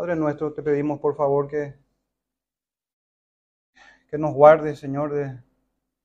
[0.00, 1.74] Padre nuestro, te pedimos por favor que,
[4.08, 5.38] que nos guardes, Señor, de,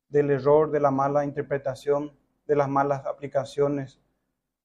[0.09, 2.11] del error, de la mala interpretación,
[2.45, 4.01] de las malas aplicaciones,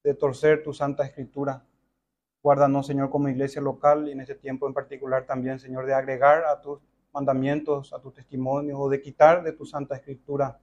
[0.03, 1.65] de torcer tu santa escritura.
[2.43, 6.45] Guárdanos, Señor, como iglesia local y en este tiempo en particular también, Señor, de agregar
[6.47, 6.81] a tus
[7.13, 10.59] mandamientos, a tus testimonios o de quitar de tu santa escritura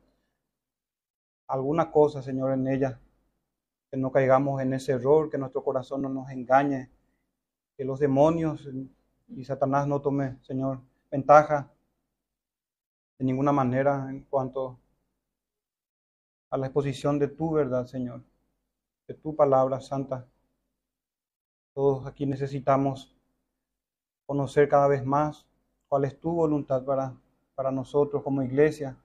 [1.48, 3.00] alguna cosa, Señor, en ella.
[3.90, 6.92] Que no caigamos en ese error, que nuestro corazón no nos engañe,
[7.78, 8.68] que los demonios
[9.28, 10.82] y Satanás no tome, Señor,
[11.12, 11.72] ventaja
[13.20, 14.80] de ninguna manera en cuanto
[16.50, 18.24] a la exposición de tu verdad, Señor,
[19.08, 20.26] de tu palabra santa.
[21.74, 23.16] Todos aquí necesitamos
[24.26, 25.46] conocer cada vez más
[25.88, 27.16] cuál es tu voluntad para,
[27.54, 28.98] para nosotros como iglesia,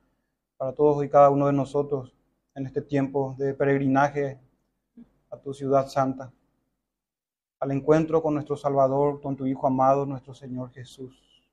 [0.57, 2.15] para todos y cada uno de nosotros
[2.55, 4.41] en este tiempo de peregrinaje
[5.30, 6.33] a tu ciudad santa,
[7.62, 11.48] al encuentro con nuestro Salvador, con tu Hijo amado, nuestro Señor Jesús,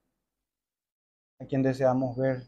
[1.38, 2.48] a quien deseamos ver.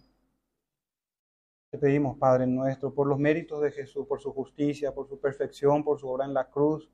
[1.70, 5.84] Te pedimos, Padre nuestro, por los méritos de Jesús, por su justicia, por su perfección,
[5.84, 6.90] por su obra en la cruz,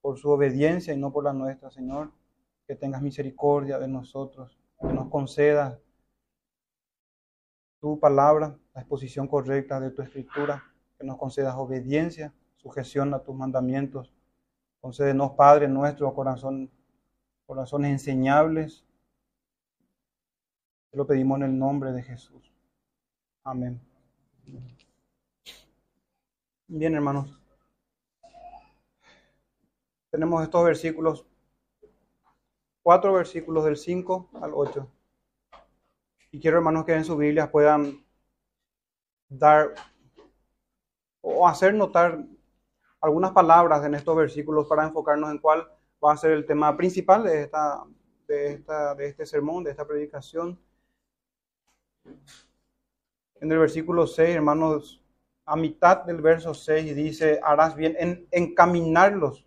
[0.00, 2.10] por su obediencia y no por la nuestra, Señor.
[2.66, 5.78] Que tengas misericordia de nosotros, que nos concedas
[7.78, 10.64] tu palabra, la exposición correcta de tu escritura,
[10.98, 14.15] que nos concedas obediencia, sujeción a tus mandamientos.
[14.86, 16.70] Concédenos, Padre nuestro, corazón,
[17.44, 18.84] corazones enseñables.
[20.92, 22.52] Te lo pedimos en el nombre de Jesús.
[23.42, 23.80] Amén.
[26.68, 27.36] Bien, hermanos
[30.08, 31.26] tenemos estos versículos,
[32.84, 34.88] cuatro versículos del 5 al 8.
[36.30, 38.06] Y quiero, hermanos, que en sus Biblias puedan
[39.28, 39.74] dar
[41.22, 42.24] o hacer notar
[43.06, 45.66] algunas palabras en estos versículos para enfocarnos en cuál
[46.04, 47.84] va a ser el tema principal de, esta,
[48.26, 50.58] de, esta, de este sermón, de esta predicación.
[53.40, 55.02] En el versículo 6, hermanos,
[55.44, 59.46] a mitad del verso 6 dice, harás bien en encaminarlos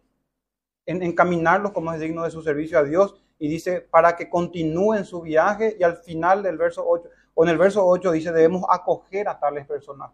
[0.90, 3.22] en encaminarlos como es digno de su servicio a Dios.
[3.38, 5.78] Y dice, para que continúen su viaje.
[5.80, 9.40] Y al final del verso 8, o en el verso 8 dice, debemos acoger a
[9.40, 10.12] tales personas.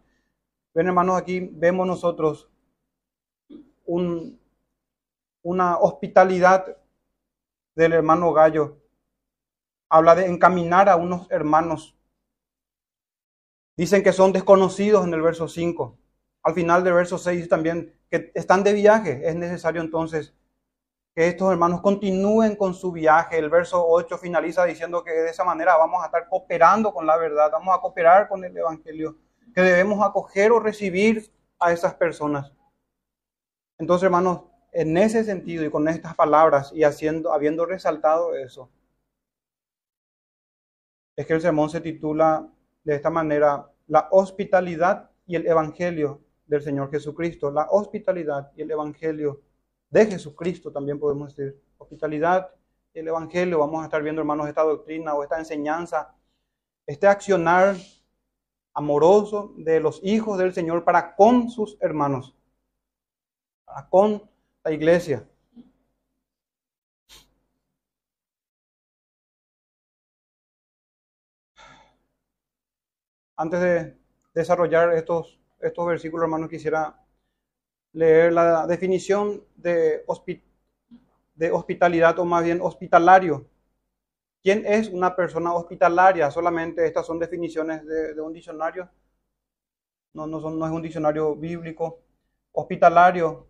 [0.74, 2.50] Ven hermanos, aquí vemos nosotros
[3.86, 4.40] un,
[5.42, 6.76] una hospitalidad
[7.74, 8.78] del hermano Gallo.
[9.88, 11.96] Habla de encaminar a unos hermanos.
[13.76, 15.96] Dicen que son desconocidos en el verso 5.
[16.42, 19.28] Al final del verso 6 también que están de viaje.
[19.28, 20.34] Es necesario entonces
[21.14, 23.38] que estos hermanos continúen con su viaje.
[23.38, 27.16] El verso 8 finaliza diciendo que de esa manera vamos a estar cooperando con la
[27.16, 29.16] verdad, vamos a cooperar con el Evangelio,
[29.54, 32.52] que debemos acoger o recibir a esas personas.
[33.78, 34.42] Entonces, hermanos,
[34.72, 38.70] en ese sentido y con estas palabras y haciendo, habiendo resaltado eso,
[41.16, 42.46] es que el sermón se titula
[42.84, 48.70] de esta manera, la hospitalidad y el Evangelio del Señor Jesucristo, la hospitalidad y el
[48.70, 49.42] Evangelio
[49.90, 51.60] de Jesucristo, también podemos decir.
[51.78, 52.50] Hospitalidad,
[52.94, 56.14] el Evangelio, vamos a estar viendo, hermanos, esta doctrina o esta enseñanza,
[56.86, 57.76] este accionar
[58.74, 62.35] amoroso de los hijos del Señor para con sus hermanos,
[63.90, 64.22] con
[64.64, 65.26] la iglesia.
[73.36, 73.96] Antes de
[74.34, 76.98] desarrollar estos, estos versículos, hermanos, quisiera
[77.92, 80.04] leer la definición de,
[81.34, 83.46] de hospitalidad o más bien hospitalario.
[84.42, 86.30] ¿Quién es una persona hospitalaria?
[86.30, 88.88] Solamente estas son definiciones de, un diccionario.
[90.14, 92.00] No, no, son, no es un diccionario bíblico.
[92.52, 93.46] Hospitalario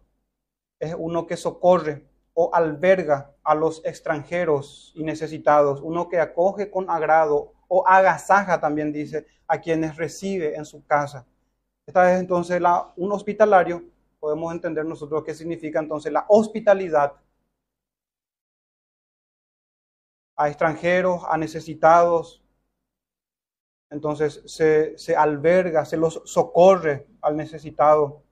[0.79, 2.05] es uno que socorre
[2.35, 8.93] o alberga a los extranjeros y necesitados, uno que acoge con agrado o agasaja, también
[8.93, 11.27] dice, a quienes recibe en su casa.
[11.87, 13.83] Esta es entonces la, un hospitalario
[14.21, 17.13] podemos entender nosotros qué significa entonces la hospitalidad
[20.37, 22.43] a extranjeros, a necesitados.
[23.91, 28.26] Entonces se, se alberga, se los socorre al necesitado.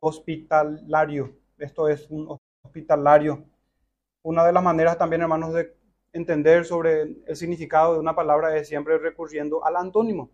[0.00, 1.36] Hospitalario.
[1.58, 3.44] Esto es un hospitalario.
[4.22, 5.76] Una de las maneras también, hermanos, de
[6.12, 10.30] entender sobre el significado de una palabra es siempre recurriendo al antónimo.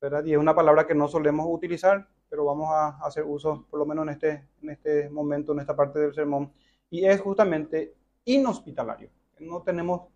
[0.00, 0.24] ¿verdad?
[0.24, 3.86] Y es una palabra que no solemos utilizar, pero vamos a hacer uso, por lo
[3.86, 6.52] menos en este, en este momento, en esta parte del sermón,
[6.90, 7.94] y es justamente
[8.24, 9.10] inhospitalario.
[9.38, 10.08] No tenemos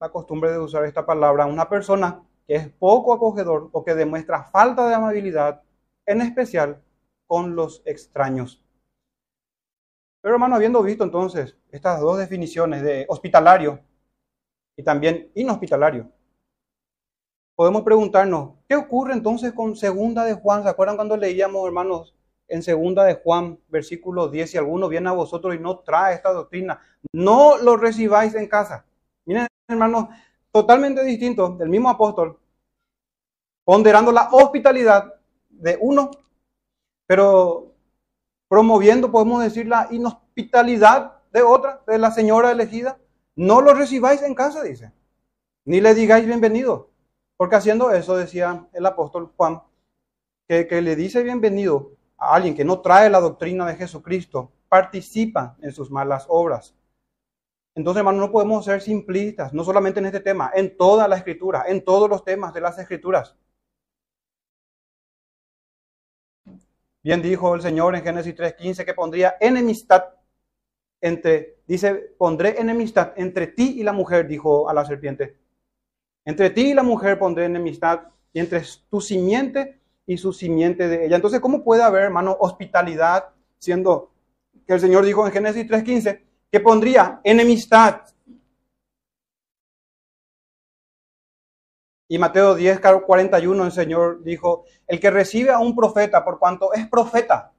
[0.00, 1.46] la costumbre de usar esta palabra.
[1.46, 5.62] Una persona que es poco acogedor o que demuestra falta de amabilidad,
[6.04, 6.80] en especial
[7.26, 8.62] con los extraños.
[10.20, 13.80] Pero hermano, habiendo visto entonces estas dos definiciones de hospitalario
[14.76, 16.10] y también inhospitalario,
[17.54, 20.62] podemos preguntarnos, ¿qué ocurre entonces con segunda de Juan?
[20.62, 22.14] ¿Se acuerdan cuando leíamos, hermanos,
[22.48, 26.32] en segunda de Juan, versículo 10, si alguno viene a vosotros y no trae esta
[26.32, 26.80] doctrina,
[27.12, 28.84] no lo recibáis en casa?
[29.24, 30.08] Miren, hermanos,
[30.52, 32.38] totalmente distinto del mismo apóstol,
[33.64, 35.14] ponderando la hospitalidad
[35.48, 36.10] de uno,
[37.06, 37.74] pero
[38.48, 42.98] promoviendo, podemos decir, la inhospitalidad de otra, de la señora elegida.
[43.34, 44.92] No lo recibáis en casa, dice,
[45.64, 46.90] ni le digáis bienvenido,
[47.36, 49.62] porque haciendo eso, decía el apóstol Juan,
[50.48, 55.56] que, que le dice bienvenido a alguien que no trae la doctrina de Jesucristo, participa
[55.60, 56.74] en sus malas obras.
[57.74, 61.64] Entonces, hermano, no podemos ser simplistas, no solamente en este tema, en toda la escritura,
[61.68, 63.36] en todos los temas de las escrituras.
[67.06, 70.06] Bien dijo el Señor en Génesis 3:15 que pondría enemistad
[71.00, 75.36] entre, dice, pondré enemistad entre ti y la mujer, dijo a la serpiente.
[76.24, 78.60] Entre ti y la mujer pondré enemistad y entre
[78.90, 81.14] tu simiente y su simiente de ella.
[81.14, 83.26] Entonces, ¿cómo puede haber, hermano, hospitalidad
[83.56, 84.10] siendo
[84.66, 88.00] que el Señor dijo en Génesis 3:15 que pondría enemistad
[92.08, 96.72] Y Mateo 10, 41, el Señor dijo, el que recibe a un profeta por cuanto
[96.72, 97.52] es profeta,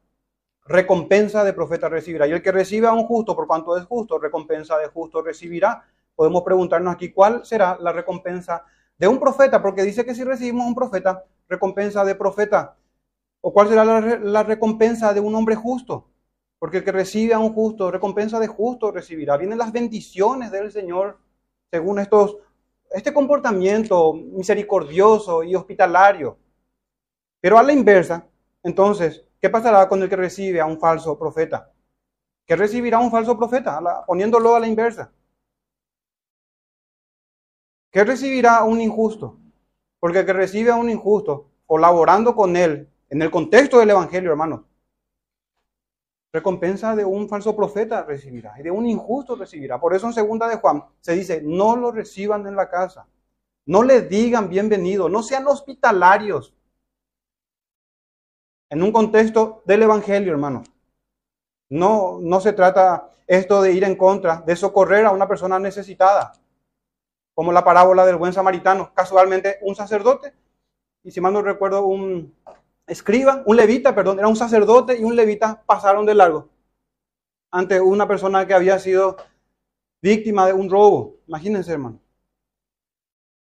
[0.66, 2.28] recompensa de profeta recibirá.
[2.28, 5.86] Y el que recibe a un justo por cuanto es justo, recompensa de justo recibirá.
[6.16, 8.64] Podemos preguntarnos aquí cuál será la recompensa
[8.98, 12.78] de un profeta, porque dice que si recibimos un profeta, recompensa de profeta.
[13.42, 16.10] ¿O cuál será la, la recompensa de un hombre justo?
[16.58, 19.38] Porque el que recibe a un justo, recompensa de justo recibirá.
[19.38, 21.20] Vienen las bendiciones del Señor
[21.70, 22.38] según estos
[22.92, 26.38] este comportamiento misericordioso y hospitalario.
[27.40, 28.28] Pero a la inversa,
[28.64, 31.72] entonces, ¿qué pasará con el que recibe a un falso profeta?
[32.46, 33.82] ¿Qué recibirá un falso profeta?
[34.06, 35.12] poniéndolo a la inversa.
[37.92, 39.38] ¿Qué recibirá un injusto?
[40.00, 44.32] Porque el que recibe a un injusto, colaborando con él, en el contexto del Evangelio,
[44.32, 44.62] hermanos,
[46.32, 49.80] recompensa de un falso profeta recibirá y de un injusto recibirá.
[49.80, 53.08] Por eso en segunda de Juan se dice, no lo reciban en la casa,
[53.66, 56.54] no le digan bienvenido, no sean hospitalarios.
[58.70, 60.64] En un contexto del Evangelio, hermano.
[61.70, 66.34] No, no se trata esto de ir en contra, de socorrer a una persona necesitada,
[67.34, 68.94] como la parábola del buen samaritano.
[68.94, 70.34] Casualmente un sacerdote,
[71.04, 72.34] y si mal no recuerdo, un,
[72.88, 76.50] escriba, un levita, perdón, era un sacerdote y un levita pasaron de largo
[77.52, 79.18] ante una persona que había sido
[80.02, 81.18] víctima de un robo.
[81.28, 82.00] Imagínense, hermano.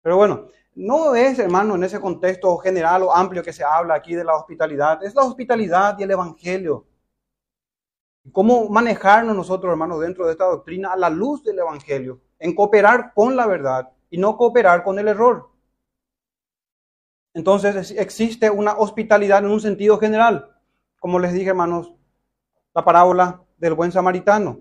[0.02, 4.16] Pero bueno, no es, hermano, en ese contexto general o amplio que se habla aquí
[4.16, 6.86] de la hospitalidad, es la hospitalidad y el evangelio.
[8.31, 12.22] ¿Cómo manejarnos nosotros, hermanos, dentro de esta doctrina a la luz del evangelio?
[12.38, 15.49] En cooperar con la verdad y no cooperar con el error.
[17.34, 20.56] Entonces existe una hospitalidad en un sentido general.
[21.00, 21.94] Como les dije, hermanos,
[22.74, 24.60] la parábola del buen samaritano.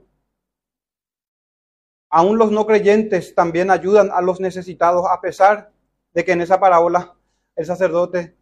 [2.10, 5.72] Aún los no creyentes también ayudan a los necesitados, a pesar
[6.14, 7.14] de que en esa parábola
[7.54, 8.36] el sacerdote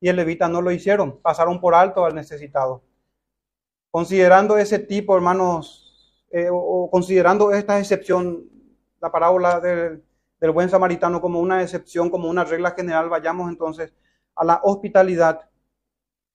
[0.00, 2.82] y el levita no lo hicieron, pasaron por alto al necesitado.
[3.90, 8.48] Considerando ese tipo, hermanos, eh, o considerando esta excepción,
[9.00, 10.02] la parábola del
[10.42, 13.94] del buen samaritano como una excepción, como una regla general, vayamos entonces
[14.34, 15.48] a la hospitalidad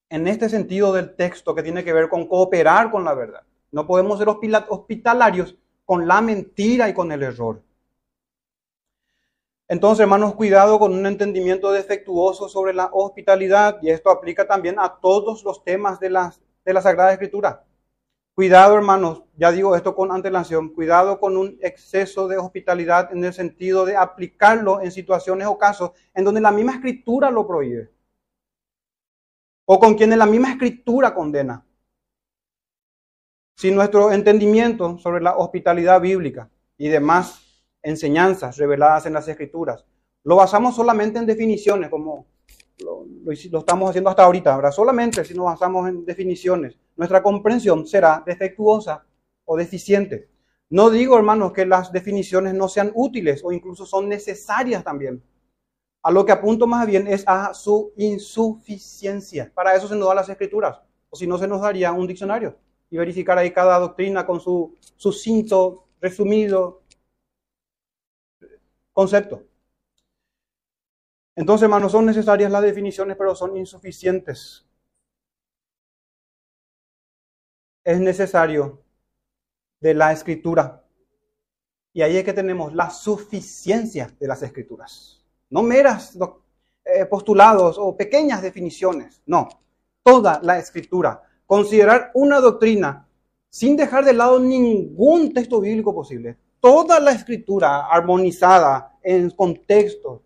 [0.07, 3.43] en este sentido del texto que tiene que ver con cooperar con la verdad.
[3.69, 7.61] No podemos ser hospitalarios con la mentira y con el error.
[9.67, 15.01] Entonces, hermanos, cuidado con un entendimiento defectuoso sobre la hospitalidad, y esto aplica también a
[15.01, 16.33] todos los temas de la,
[16.63, 17.65] de la Sagrada Escritura.
[18.37, 23.33] Cuidado, hermanos, ya digo esto con antelación, cuidado con un exceso de hospitalidad en el
[23.33, 27.89] sentido de aplicarlo en situaciones o casos en donde la misma escritura lo prohíbe.
[29.65, 31.65] O con quienes la misma escritura condena.
[33.55, 39.83] Si nuestro entendimiento sobre la hospitalidad bíblica y demás enseñanzas reveladas en las escrituras
[40.25, 42.27] lo basamos solamente en definiciones, como
[42.83, 44.71] lo, estamos haciendo hasta ahorita.
[44.71, 49.05] Solamente si nos basamos en definiciones, nuestra comprensión será defectuosa
[49.45, 50.29] o deficiente.
[50.69, 55.23] No digo, hermanos, que las definiciones no sean útiles o incluso son necesarias también.
[56.03, 59.51] A lo que apunto más bien es a su insuficiencia.
[59.53, 60.81] Para eso se nos da las escrituras.
[61.09, 62.57] O si no, se nos daría un diccionario
[62.89, 66.81] y verificar ahí cada doctrina con su sucinto, resumido
[68.91, 69.43] concepto.
[71.35, 74.66] Entonces, hermanos, son necesarias las definiciones, pero son insuficientes.
[77.87, 78.81] Es necesario
[79.79, 80.83] de la escritura.
[81.93, 85.23] Y ahí es que tenemos la suficiencia de las escrituras.
[85.49, 86.17] No meras
[86.83, 89.47] eh, postulados o pequeñas definiciones, no.
[90.03, 91.23] Toda la escritura.
[91.45, 93.07] Considerar una doctrina
[93.49, 96.35] sin dejar de lado ningún texto bíblico posible.
[96.59, 100.23] Toda la escritura armonizada en contexto,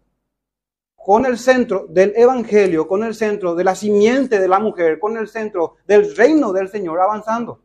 [1.04, 5.18] con el centro del Evangelio, con el centro de la simiente de la mujer, con
[5.18, 7.62] el centro del reino del Señor avanzando.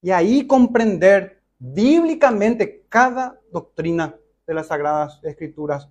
[0.00, 4.14] Y ahí comprender bíblicamente cada doctrina
[4.46, 5.88] de las Sagradas Escrituras.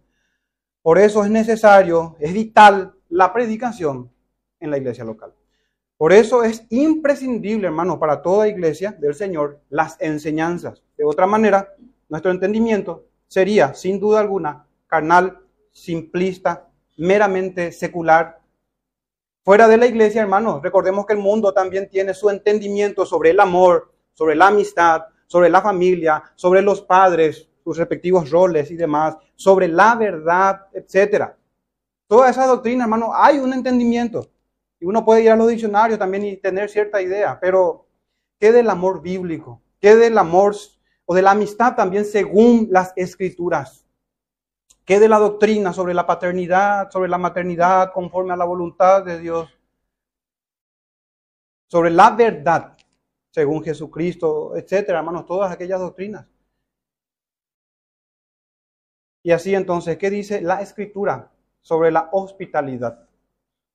[0.82, 4.12] Por eso es necesario, es vital la predicación
[4.60, 5.34] en la iglesia local.
[5.98, 10.84] Por eso es imprescindible, hermano, para toda iglesia del Señor, las enseñanzas.
[10.98, 11.74] De otra manera,
[12.10, 15.43] nuestro entendimiento sería, sin duda alguna, carnal,
[15.74, 18.40] simplista, meramente secular.
[19.44, 23.40] Fuera de la iglesia, hermano, recordemos que el mundo también tiene su entendimiento sobre el
[23.40, 29.18] amor, sobre la amistad, sobre la familia, sobre los padres, sus respectivos roles y demás,
[29.36, 31.36] sobre la verdad, etcétera.
[32.08, 34.30] Toda esa doctrina, hermano, hay un entendimiento.
[34.80, 37.88] Y uno puede ir a los diccionarios también y tener cierta idea, pero
[38.40, 39.62] ¿qué del amor bíblico?
[39.80, 40.56] ¿Qué del amor
[41.06, 43.83] o de la amistad también según las escrituras?
[44.86, 49.20] ¿Qué de la doctrina sobre la paternidad, sobre la maternidad conforme a la voluntad de
[49.20, 49.50] Dios?
[51.68, 52.78] Sobre la verdad
[53.34, 56.28] según Jesucristo, etcétera, hermanos, todas aquellas doctrinas.
[59.24, 63.10] Y así entonces, ¿qué dice la escritura sobre la hospitalidad?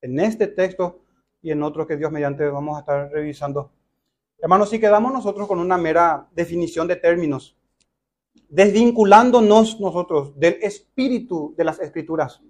[0.01, 1.01] En este texto
[1.43, 3.73] y en otros que Dios mediante vamos a estar revisando.
[4.39, 7.58] Hermanos, si quedamos nosotros con una mera definición de términos,
[8.49, 12.41] desvinculándonos nosotros del espíritu de las escrituras,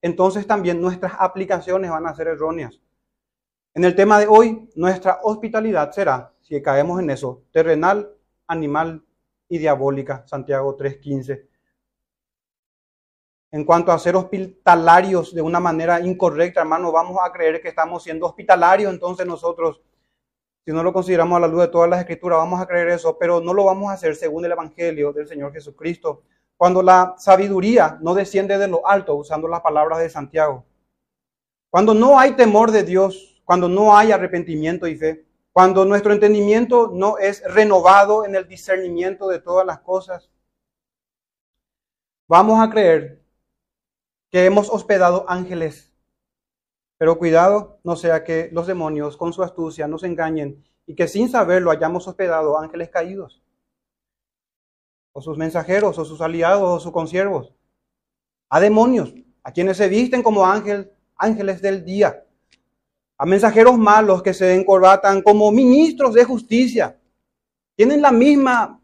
[0.00, 2.80] entonces también nuestras aplicaciones van a ser erróneas.
[3.74, 8.14] En el tema de hoy, nuestra hospitalidad será, si caemos en eso, terrenal,
[8.46, 9.02] animal
[9.48, 11.46] y diabólica, Santiago 3.15.
[13.52, 18.02] En cuanto a ser hospitalarios de una manera incorrecta, hermano, vamos a creer que estamos
[18.02, 19.82] siendo hospitalarios, entonces nosotros,
[20.64, 23.18] si no lo consideramos a la luz de todas las escrituras, vamos a creer eso,
[23.18, 26.22] pero no lo vamos a hacer según el Evangelio del Señor Jesucristo.
[26.56, 30.64] Cuando la sabiduría no desciende de lo alto, usando las palabras de Santiago.
[31.68, 36.90] Cuando no hay temor de Dios, cuando no hay arrepentimiento y fe, cuando nuestro entendimiento
[36.92, 40.30] no es renovado en el discernimiento de todas las cosas,
[42.28, 43.20] vamos a creer
[44.30, 45.91] que hemos hospedado ángeles.
[47.02, 51.28] Pero cuidado, no sea que los demonios con su astucia nos engañen y que sin
[51.28, 53.42] saberlo hayamos hospedado ángeles caídos,
[55.10, 57.52] o sus mensajeros, o sus aliados, o sus consiervos,
[58.48, 62.24] a demonios, a quienes se visten como ángel, ángeles del día,
[63.18, 66.96] a mensajeros malos que se encorbatan como ministros de justicia.
[67.74, 68.80] Tienen la misma,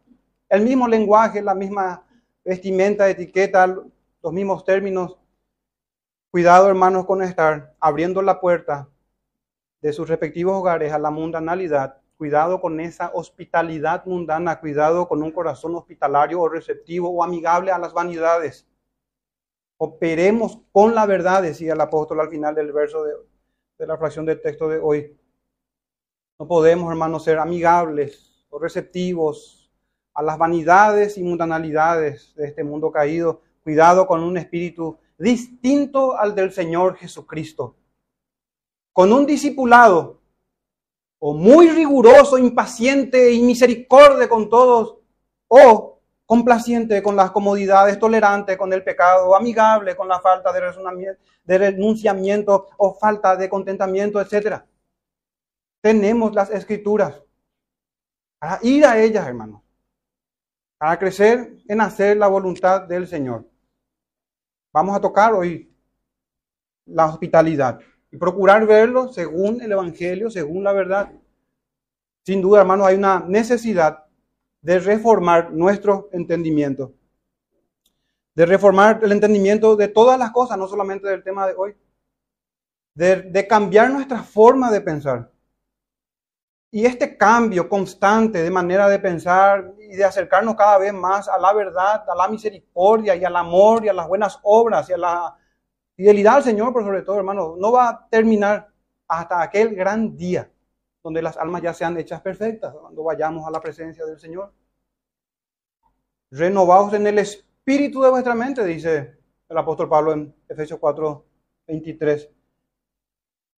[0.48, 2.04] el mismo lenguaje, la misma
[2.44, 5.17] vestimenta, etiqueta, los mismos términos.
[6.30, 8.88] Cuidado, hermanos, con estar abriendo la puerta
[9.80, 12.00] de sus respectivos hogares a la mundanalidad.
[12.16, 14.60] Cuidado con esa hospitalidad mundana.
[14.60, 18.66] Cuidado con un corazón hospitalario o receptivo o amigable a las vanidades.
[19.78, 23.14] Operemos con la verdad, decía el apóstol al final del verso de
[23.78, 25.16] de la fracción del texto de hoy.
[26.38, 29.70] No podemos, hermanos, ser amigables o receptivos
[30.14, 33.40] a las vanidades y mundanalidades de este mundo caído.
[33.62, 37.76] Cuidado con un espíritu distinto al del Señor Jesucristo.
[38.92, 40.20] Con un discipulado
[41.18, 44.98] o muy riguroso, impaciente y misericordia con todos,
[45.48, 52.68] o complaciente con las comodidades, tolerante con el pecado, amigable con la falta de renunciamiento
[52.76, 54.62] o falta de contentamiento, etc.
[55.80, 57.22] Tenemos las escrituras
[58.38, 59.62] para ir a ellas, hermanos,
[60.76, 63.44] para crecer en hacer la voluntad del Señor.
[64.72, 65.72] Vamos a tocar hoy
[66.86, 71.12] la hospitalidad y procurar verlo según el Evangelio, según la verdad.
[72.24, 74.04] Sin duda, hermanos, hay una necesidad
[74.60, 76.92] de reformar nuestro entendimiento,
[78.34, 81.76] de reformar el entendimiento de todas las cosas, no solamente del tema de hoy,
[82.94, 85.30] de, cambiar nuestra forma de pensar.
[86.70, 91.38] Y este cambio constante de manera de pensar y de acercarnos cada vez más a
[91.38, 94.98] la verdad, a la misericordia y al amor y a las buenas obras y a
[94.98, 95.36] la
[95.96, 98.68] fidelidad al Señor, por sobre todo, hermano, no va a terminar
[99.08, 100.50] hasta aquel gran día
[101.02, 104.52] donde las almas ya sean hechas perfectas, cuando vayamos a la presencia del Señor.
[106.30, 109.16] Renovados en el espíritu de vuestra mente, dice
[109.48, 111.24] el apóstol Pablo en Efesios 4,
[111.66, 112.30] 23.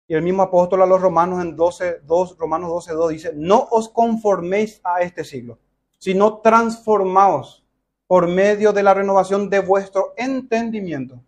[0.10, 3.68] Y el mismo apóstol a los romanos en 12, 2, Romanos 12, 2 dice, no
[3.70, 5.60] os conforméis a este siglo.
[6.00, 7.66] sino transformaos
[8.08, 11.22] por medio de la renovación de vuestro entendimiento,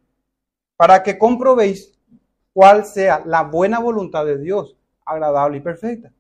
[0.77, 1.99] para que comprobéis
[2.53, 6.13] cuál sea la buena voluntad de Dios, agradable y perfecta.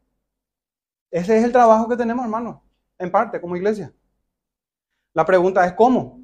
[1.09, 2.57] Ese es el trabajo que tenemos, hermanos,
[2.99, 3.93] en parte, como iglesia.
[5.13, 6.19] La pregunta es cómo.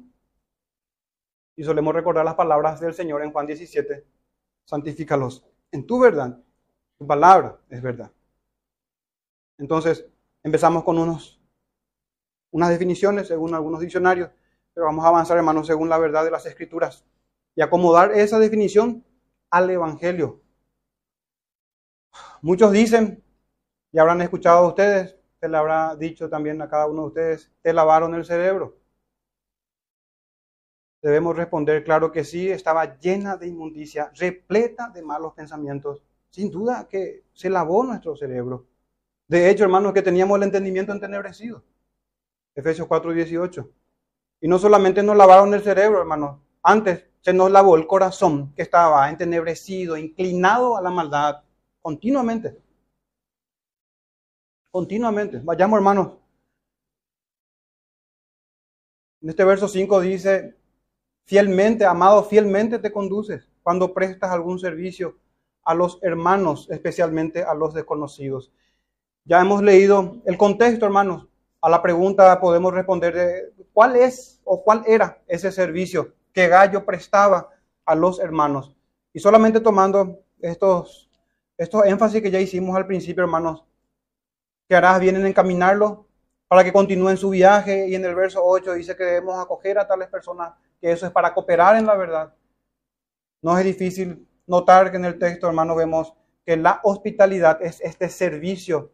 [1.56, 4.04] Y solemos recordar las palabras del Señor en Juan 17,
[4.66, 6.38] santifícalos en tu verdad.
[6.98, 8.10] Tu palabra es verdad.
[9.58, 10.06] Entonces,
[10.42, 11.40] empezamos con unos,
[12.50, 14.30] unas definiciones según algunos diccionarios,
[14.72, 17.04] pero vamos a avanzar, hermanos, según la verdad de las Escrituras
[17.54, 19.04] y acomodar esa definición
[19.50, 20.40] al Evangelio.
[22.40, 23.22] Muchos dicen,
[23.90, 27.52] y habrán escuchado a ustedes, se le habrá dicho también a cada uno de ustedes,
[27.62, 28.77] te lavaron el cerebro.
[31.00, 36.02] Debemos responder, claro que sí, estaba llena de inmundicia, repleta de malos pensamientos.
[36.30, 38.66] Sin duda que se lavó nuestro cerebro.
[39.28, 41.62] De hecho, hermanos, que teníamos el entendimiento entenebrecido.
[42.54, 43.70] Efesios 4, 18.
[44.40, 46.40] Y no solamente nos lavaron el cerebro, hermanos.
[46.62, 51.42] Antes se nos lavó el corazón que estaba entenebrecido, inclinado a la maldad,
[51.80, 52.58] continuamente.
[54.70, 55.40] Continuamente.
[55.42, 56.12] Vayamos, hermanos.
[59.20, 60.56] En este verso 5 dice,
[61.28, 65.18] fielmente, amado, fielmente te conduces cuando prestas algún servicio
[65.62, 68.50] a los hermanos, especialmente a los desconocidos.
[69.26, 71.28] Ya hemos leído el contexto, hermanos.
[71.60, 76.86] A la pregunta podemos responder de cuál es o cuál era ese servicio que Gallo
[76.86, 77.50] prestaba
[77.84, 78.74] a los hermanos.
[79.12, 81.10] Y solamente tomando estos,
[81.58, 83.66] estos énfasis que ya hicimos al principio, hermanos,
[84.66, 86.06] que harás bien en encaminarlo
[86.46, 87.86] para que continúen su viaje.
[87.86, 91.12] Y en el verso 8 dice que debemos acoger a tales personas, que eso es
[91.12, 92.34] para cooperar en la verdad.
[93.42, 98.08] No es difícil notar que en el texto, hermano, vemos que la hospitalidad es este
[98.08, 98.90] servicio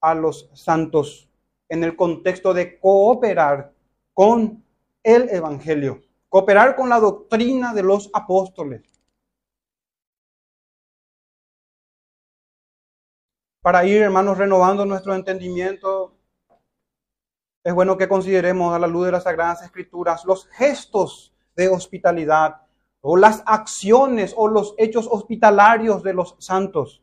[0.00, 1.28] a los santos
[1.68, 3.72] en el contexto de cooperar
[4.12, 4.64] con
[5.02, 9.00] el Evangelio, cooperar con la doctrina de los apóstoles.
[13.62, 16.16] para ir, hermanos, renovando nuestro entendimiento,
[17.62, 22.62] es bueno que consideremos a la luz de las Sagradas Escrituras los gestos de hospitalidad
[23.02, 27.02] o las acciones o los hechos hospitalarios de los santos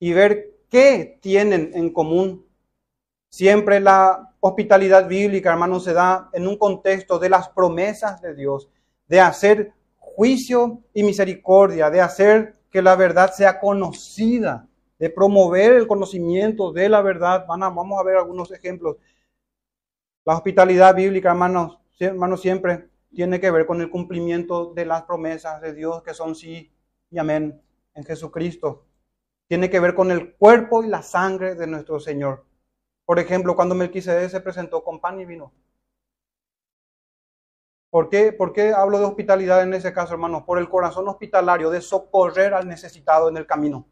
[0.00, 2.46] y ver qué tienen en común.
[3.30, 8.68] Siempre la hospitalidad bíblica, hermanos, se da en un contexto de las promesas de Dios,
[9.08, 15.86] de hacer juicio y misericordia, de hacer que la verdad sea conocida de promover el
[15.86, 17.44] conocimiento de la verdad.
[17.46, 18.96] vamos a ver algunos ejemplos.
[20.26, 25.60] La hospitalidad bíblica, hermanos, hermanos, siempre tiene que ver con el cumplimiento de las promesas
[25.60, 26.72] de Dios que son sí
[27.10, 27.60] y amén
[27.92, 28.86] en Jesucristo.
[29.46, 32.46] Tiene que ver con el cuerpo y la sangre de nuestro Señor.
[33.04, 35.52] Por ejemplo, cuando Melquisedec se presentó con pan y vino.
[37.90, 40.44] ¿Por qué, ¿Por qué hablo de hospitalidad en ese caso, hermanos?
[40.44, 43.86] Por el corazón hospitalario de socorrer al necesitado en el camino.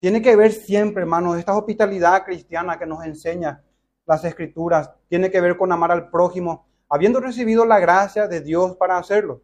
[0.00, 3.62] Tiene que ver siempre, hermanos, esta hospitalidad cristiana que nos enseña
[4.08, 8.74] las escrituras, tiene que ver con amar al prójimo, habiendo recibido la gracia de Dios
[8.76, 9.42] para hacerlo.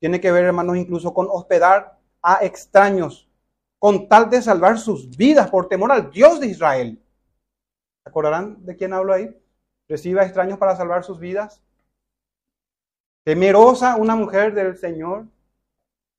[0.00, 3.28] Tiene que ver, hermanos, incluso con hospedar a extraños,
[3.78, 6.98] con tal de salvar sus vidas por temor al Dios de Israel.
[8.02, 9.36] ¿Se acordarán de quién hablo ahí?
[9.86, 11.62] Recibe a extraños para salvar sus vidas.
[13.22, 15.26] Temerosa una mujer del Señor.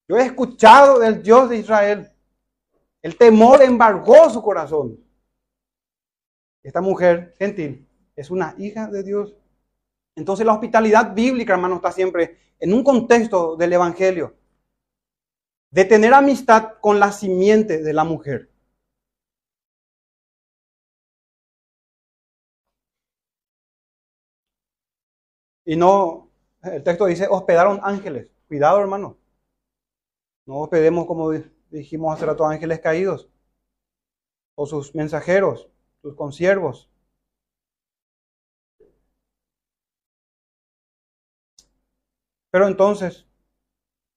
[0.07, 2.11] Yo he escuchado del Dios de Israel.
[3.01, 4.99] El temor embargó su corazón.
[6.63, 9.35] Esta mujer gentil es una hija de Dios.
[10.15, 14.35] Entonces la hospitalidad bíblica, hermano, está siempre en un contexto del Evangelio.
[15.71, 18.51] De tener amistad con la simiente de la mujer.
[25.65, 26.29] Y no,
[26.63, 28.29] el texto dice, hospedaron ángeles.
[28.47, 29.17] Cuidado, hermano.
[30.45, 31.31] No hospedemos como
[31.69, 33.29] dijimos hacer a todos ángeles caídos,
[34.55, 35.69] o sus mensajeros,
[36.01, 36.89] sus consiervos.
[42.51, 43.25] Pero entonces,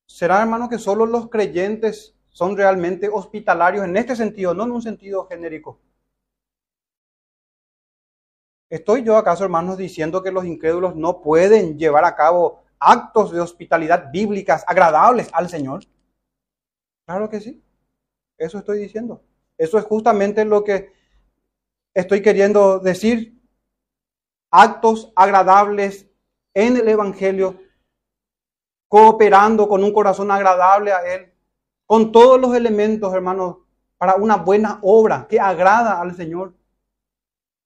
[0.07, 4.83] ¿será hermano que solo los creyentes son realmente hospitalarios en este sentido, no en un
[4.83, 5.79] sentido genérico?
[8.71, 13.41] ¿Estoy yo acaso, hermanos, diciendo que los incrédulos no pueden llevar a cabo actos de
[13.41, 15.85] hospitalidad bíblicas agradables al Señor?
[17.07, 17.63] Claro que sí.
[18.39, 19.23] Eso estoy diciendo.
[19.59, 20.93] Eso es justamente lo que
[21.95, 23.41] estoy queriendo decir.
[24.51, 26.07] Actos agradables
[26.55, 27.61] en el Evangelio,
[28.89, 31.33] cooperando con un corazón agradable a Él,
[31.87, 33.57] con todos los elementos, hermanos,
[33.97, 36.55] para una buena obra que agrada al Señor.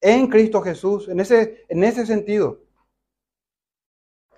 [0.01, 2.61] en Cristo Jesús, en ese, en ese sentido.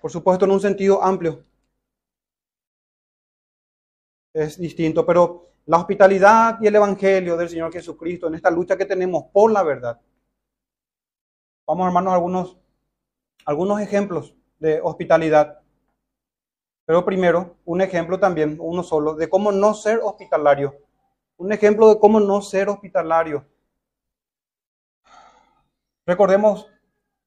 [0.01, 1.45] Por supuesto, en un sentido amplio.
[4.33, 8.85] Es distinto, pero la hospitalidad y el Evangelio del Señor Jesucristo en esta lucha que
[8.85, 10.01] tenemos por la verdad.
[11.65, 12.59] Vamos, hermanos, algunos,
[13.45, 15.61] algunos ejemplos de hospitalidad.
[16.85, 20.75] Pero primero, un ejemplo también, uno solo, de cómo no ser hospitalario.
[21.37, 23.47] Un ejemplo de cómo no ser hospitalario.
[26.05, 26.67] Recordemos,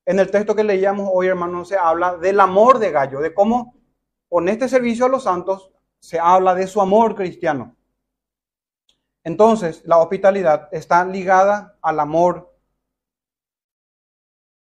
[0.05, 3.73] en el texto que leíamos hoy, hermanos, se habla del amor de Gallo, de cómo
[4.27, 7.77] con este servicio a los santos se habla de su amor cristiano.
[9.23, 12.53] Entonces, la hospitalidad está ligada al amor.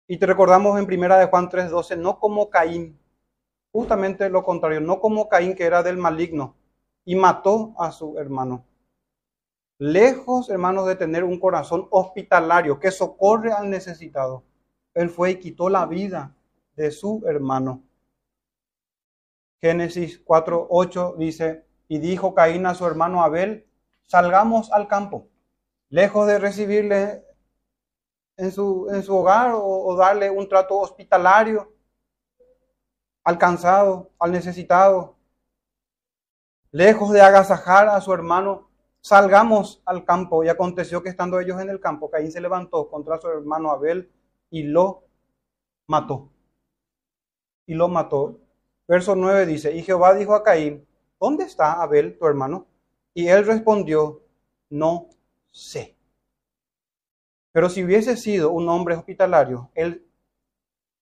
[0.06, 2.98] Y te recordamos en primera de Juan 3:12, no como Caín,
[3.72, 6.56] justamente lo contrario, no como Caín que era del maligno
[7.04, 8.66] y mató a su hermano.
[9.78, 14.44] Lejos, hermanos, de tener un corazón hospitalario que socorre al necesitado,
[14.94, 16.36] él fue y quitó la vida
[16.76, 17.82] de su hermano.
[19.60, 23.66] Génesis 4:8 dice, y dijo Caín a su hermano Abel,
[24.06, 25.28] salgamos al campo,
[25.88, 27.24] lejos de recibirle
[28.36, 31.72] en su, en su hogar o, darle un trato hospitalario
[33.24, 35.16] al cansado, al necesitado,
[36.72, 38.68] lejos de agasajar a su hermano,
[39.00, 40.42] salgamos al campo.
[40.42, 44.10] Y aconteció que estando ellos en el campo, Caín se levantó contra su hermano Abel
[44.50, 45.04] y lo
[45.86, 46.30] mató.
[47.66, 48.40] Y lo mató.
[48.88, 50.86] Verso 9 dice, y Jehová dijo a Caín,
[51.20, 52.66] ¿dónde está Abel, tu hermano?
[53.14, 54.22] Y él respondió,
[54.70, 55.09] no
[55.51, 55.96] sé.
[57.53, 60.07] Pero si hubiese sido un hombre hospitalario, él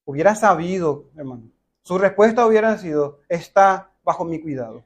[0.05, 1.51] hubiera sabido, hermano.
[1.83, 4.85] Su respuesta hubiera sido, está bajo mi cuidado.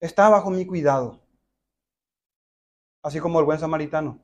[0.00, 1.20] Está bajo mi cuidado.
[3.02, 4.18] Así como el buen samaritano.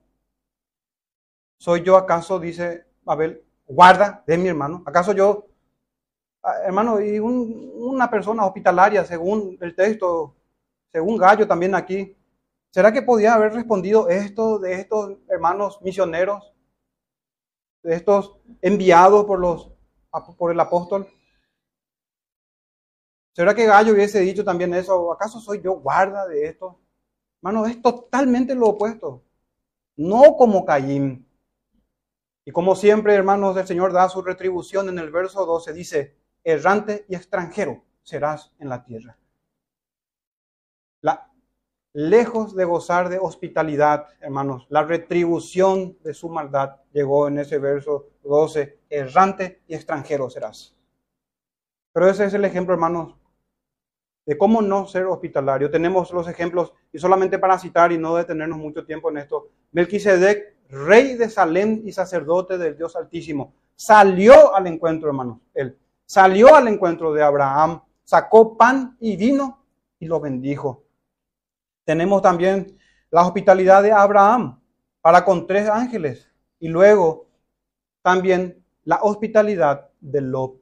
[1.59, 4.83] ¿Soy yo acaso, dice Abel, guarda de mi hermano?
[4.87, 5.47] ¿Acaso yo,
[6.43, 10.37] ah, hermano, y una persona hospitalaria, según el texto,
[10.93, 12.17] según Gallo también aquí,
[12.71, 16.53] ¿será que podía haber respondido esto de estos hermanos misioneros,
[17.83, 19.71] de estos enviados por, los,
[20.37, 21.09] por el apóstol?
[23.33, 25.13] ¿Será que Gallo hubiese dicho también eso?
[25.13, 26.81] ¿Acaso soy yo guarda de esto?
[27.43, 29.23] Hermano, es totalmente lo opuesto.
[29.97, 31.27] No como Caín.
[32.45, 35.73] Y como siempre, hermanos, el Señor da su retribución en el verso 12.
[35.73, 39.20] Dice, errante y extranjero serás en la tierra.
[41.93, 48.11] Lejos de gozar de hospitalidad, hermanos, la retribución de su maldad llegó en ese verso
[48.23, 50.77] 12, errante y extranjero serás.
[51.93, 53.17] Pero ese es el ejemplo, hermanos,
[54.25, 55.69] de cómo no ser hospitalario.
[55.69, 60.59] Tenemos los ejemplos, y solamente para citar y no detenernos mucho tiempo en esto, Melquisedec,
[60.69, 66.69] rey de Salem y sacerdote del Dios Altísimo, salió al encuentro, hermanos, él salió al
[66.69, 69.65] encuentro de Abraham, sacó pan y vino
[69.99, 70.85] y lo bendijo.
[71.91, 72.79] Tenemos también
[73.11, 74.63] la hospitalidad de Abraham
[75.01, 77.27] para con tres ángeles y luego
[78.01, 80.55] también la hospitalidad de Lot.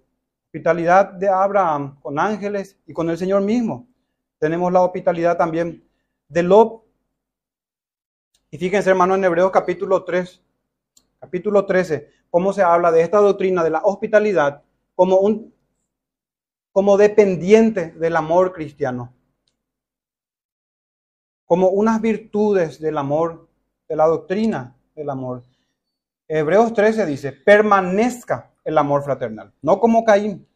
[0.46, 3.86] Hospitalidad de Abraham con ángeles y con el Señor mismo.
[4.38, 5.86] Tenemos la hospitalidad también
[6.28, 6.82] de Lot.
[8.50, 10.42] Y fíjense, hermano, en Hebreos capítulo 3,
[11.20, 14.62] capítulo 13, cómo se habla de esta doctrina de la hospitalidad
[14.94, 15.52] como un
[16.72, 19.12] como dependiente del amor cristiano
[21.48, 23.48] como unas virtudes del amor,
[23.88, 25.42] de la doctrina del amor.
[26.28, 30.46] Hebreos 13 dice, permanezca el amor fraternal, no como Caín,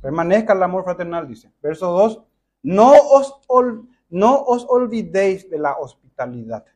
[0.00, 1.52] permanezca el amor fraternal, dice.
[1.62, 2.22] Verso 2,
[2.64, 6.66] no os, olvidéis de la hospitalidad.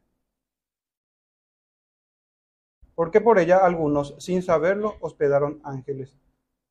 [2.94, 6.16] Porque por ella algunos, sin saberlo, hospedaron ángeles.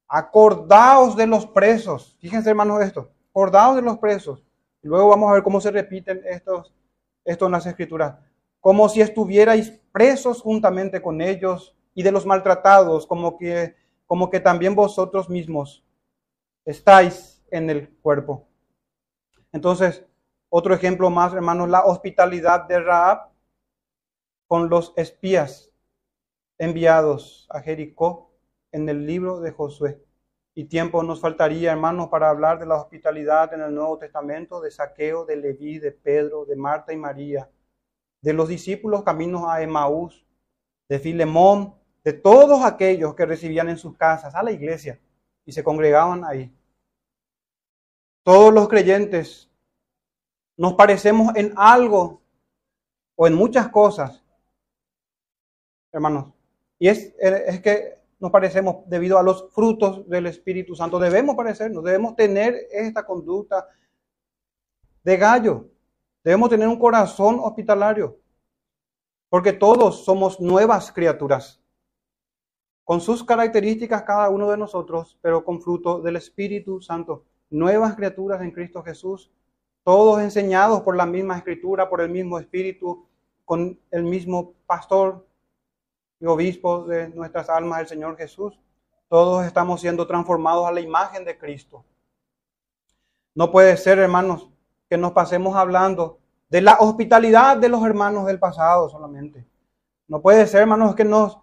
[0.08, 2.15] Acordaos de los presos.
[2.21, 3.12] Fíjense, hermanos, esto.
[3.31, 4.45] Acordaos de los presos.
[4.81, 6.73] Y luego vamos a ver cómo se repiten estos
[7.25, 8.15] esto en las escrituras,
[8.61, 14.39] como si estuvierais presos juntamente con ellos y de los maltratados, como que, como que
[14.39, 15.83] también vosotros mismos
[16.63, 18.47] estáis en el cuerpo.
[19.51, 20.05] Entonces,
[20.49, 23.29] otro ejemplo más, hermanos, la hospitalidad de Raab
[24.47, 25.71] con los espías
[26.57, 28.31] enviados a Jericó
[28.71, 30.04] en el libro de Josué.
[30.57, 34.71] Y tiempo nos faltaría, hermanos, para hablar de la hospitalidad en el Nuevo Testamento, de
[34.71, 37.49] Saqueo, de Leví, de Pedro, de Marta y María,
[38.21, 40.25] de los discípulos caminos a Emaús,
[40.87, 44.97] de Filemón, de todos aquellos que recibían en sus casas a la iglesia
[45.45, 46.49] y se congregaban ahí.
[48.23, 49.51] Todos los creyentes
[50.55, 52.21] nos parecemos en algo
[53.15, 54.23] o en muchas cosas,
[55.91, 56.33] hermanos,
[56.79, 60.99] Y es, es que nos parecemos debido a los frutos del Espíritu Santo.
[60.99, 63.67] Debemos parecernos, debemos tener esta conducta
[65.04, 65.69] de gallo.
[66.23, 68.17] Debemos tener un corazón hospitalario.
[69.30, 71.62] Porque todos somos nuevas criaturas.
[72.84, 77.25] Con sus características cada uno de nosotros, pero con fruto del Espíritu Santo.
[77.49, 79.32] Nuevas criaturas en Cristo Jesús.
[79.84, 83.06] Todos enseñados por la misma escritura, por el mismo Espíritu,
[83.43, 85.28] con el mismo pastor
[86.19, 88.60] y obispo de nuestras almas, el Señor Jesús.
[89.08, 91.86] Todos estamos siendo transformados a la imagen de Cristo.
[93.34, 94.49] No puede ser, hermanos,
[94.89, 99.45] que nos pasemos hablando de la hospitalidad de los hermanos del pasado solamente.
[100.08, 101.39] No puede ser, hermanos, que nos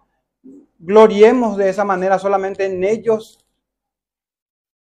[0.79, 3.45] gloriemos de esa manera solamente en ellos,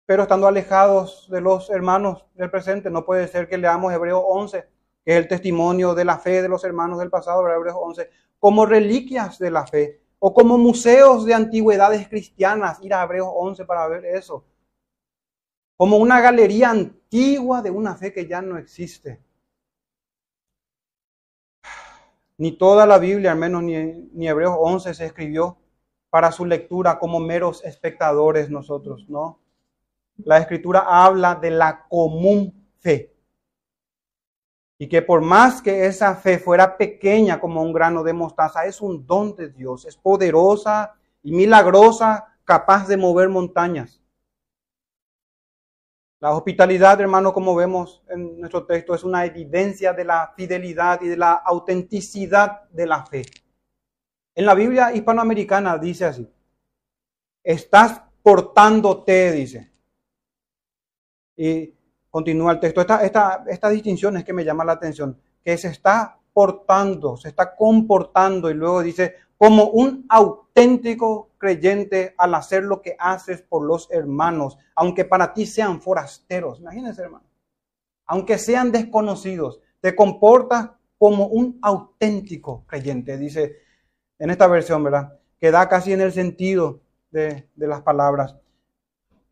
[0.05, 2.89] pero estando alejados de los hermanos del presente.
[2.89, 4.67] No puede ser que leamos Hebreo 11,
[5.07, 9.39] es el testimonio de la fe de los hermanos del pasado, Hebreo 11, como reliquias
[9.39, 12.79] de la fe o como museos de antigüedades cristianas.
[12.81, 14.43] Ir a Hebreos 11 para ver eso.
[15.77, 19.21] Como una galería antigua de una fe que ya no existe.
[22.37, 23.77] Ni toda la Biblia, al menos ni,
[24.11, 25.57] ni Hebreos 11 se escribió
[26.09, 29.39] para su lectura como meros espectadores nosotros, ¿no?
[30.17, 33.16] La escritura habla de la común fe
[34.79, 38.81] y que por más que esa fe fuera pequeña como un grano de mostaza, es
[38.81, 44.01] un don de Dios, es poderosa y milagrosa, capaz de mover montañas.
[46.19, 51.07] La hospitalidad, hermano, como vemos en nuestro texto, es una evidencia de la fidelidad y
[51.07, 53.23] de la autenticidad de la fe.
[54.33, 56.27] En la Biblia hispanoamericana dice así,
[57.43, 59.71] estás portándote, dice.
[61.35, 61.76] Y
[62.09, 62.81] Continúa el texto.
[62.81, 67.29] Esta, esta, esta distinción es que me llama la atención, que se está portando, se
[67.29, 73.63] está comportando y luego dice, como un auténtico creyente al hacer lo que haces por
[73.63, 76.59] los hermanos, aunque para ti sean forasteros.
[76.59, 77.25] Imagínense, hermano.
[78.05, 83.57] Aunque sean desconocidos, te comportas como un auténtico creyente, dice
[84.17, 85.19] en esta versión, ¿verdad?
[85.39, 88.35] Que da casi en el sentido de, de las palabras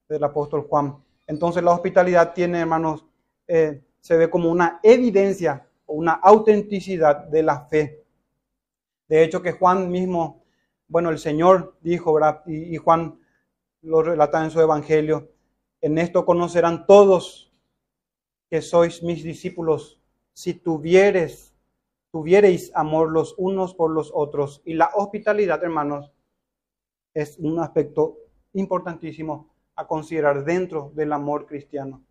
[0.08, 1.04] del apóstol Juan.
[1.28, 3.06] Entonces la hospitalidad tiene, hermanos,
[3.48, 8.04] eh, se ve como una evidencia o una autenticidad de la fe.
[9.08, 10.44] De hecho, que Juan mismo,
[10.88, 12.44] bueno, el Señor dijo, ¿verdad?
[12.46, 13.20] Y, Juan
[13.82, 15.32] lo relata en su evangelio,
[15.82, 17.52] en esto conocerán todos
[18.50, 20.00] que sois mis discípulos
[20.34, 21.54] si tuvieres,
[22.12, 24.62] tuviereis amor los unos por los otros.
[24.66, 26.12] Y la hospitalidad, hermanos,
[27.14, 28.18] es un aspecto
[28.54, 32.02] importantísimo a considerar dentro del amor cristiano.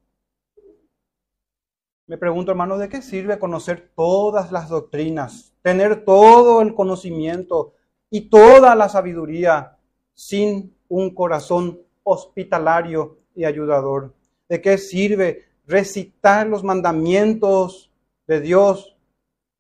[2.07, 7.73] Me pregunto, hermano, ¿de qué sirve conocer todas las doctrinas, tener todo el conocimiento
[8.11, 9.79] y toda la sabiduría
[10.13, 14.15] sin un corazón hospitalario y ayudador?
[14.51, 17.91] ¿De qué sirve recitar los mandamientos
[18.27, 18.97] de Dios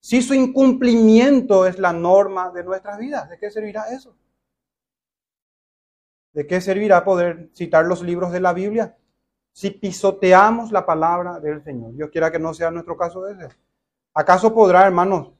[0.01, 3.31] si su incumplimiento es la norma de nuestras vidas?
[3.31, 4.14] ¿De qué servirá eso?
[6.35, 8.99] ¿De qué servirá poder citar los libros de la Biblia
[9.53, 11.94] si pisoteamos la palabra del Señor?
[11.94, 13.49] Dios quiera que no sea nuestro caso ese.
[14.12, 15.33] ¿Acaso podrá, hermanos,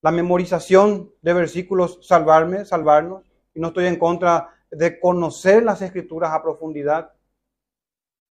[0.00, 3.24] la memorización de versículos salvarme, salvarnos?
[3.52, 7.12] Y no estoy en contra de conocer las escrituras a profundidad.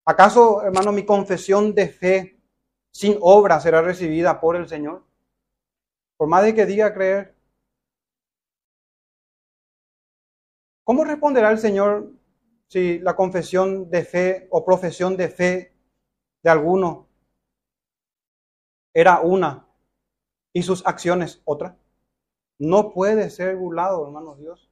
[0.05, 2.41] ¿Acaso, hermano, mi confesión de fe
[2.93, 5.03] sin obra será recibida por el Señor?
[6.17, 7.35] Por más de que diga creer,
[10.85, 12.11] ¿Cómo responderá el Señor
[12.67, 15.73] si la confesión de fe o profesión de fe
[16.43, 17.09] de alguno
[18.93, 19.67] era una
[20.53, 21.77] y sus acciones otra?
[22.59, 24.71] No puede ser burlado, hermanos Dios.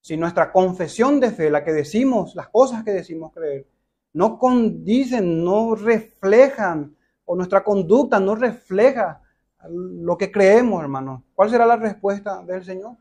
[0.00, 3.66] Si nuestra confesión de fe, la que decimos, las cosas que decimos creer,
[4.12, 6.96] no condicen, no reflejan,
[7.26, 9.20] o nuestra conducta no refleja
[9.68, 12.96] lo que creemos, hermanos, ¿cuál será la respuesta del Señor?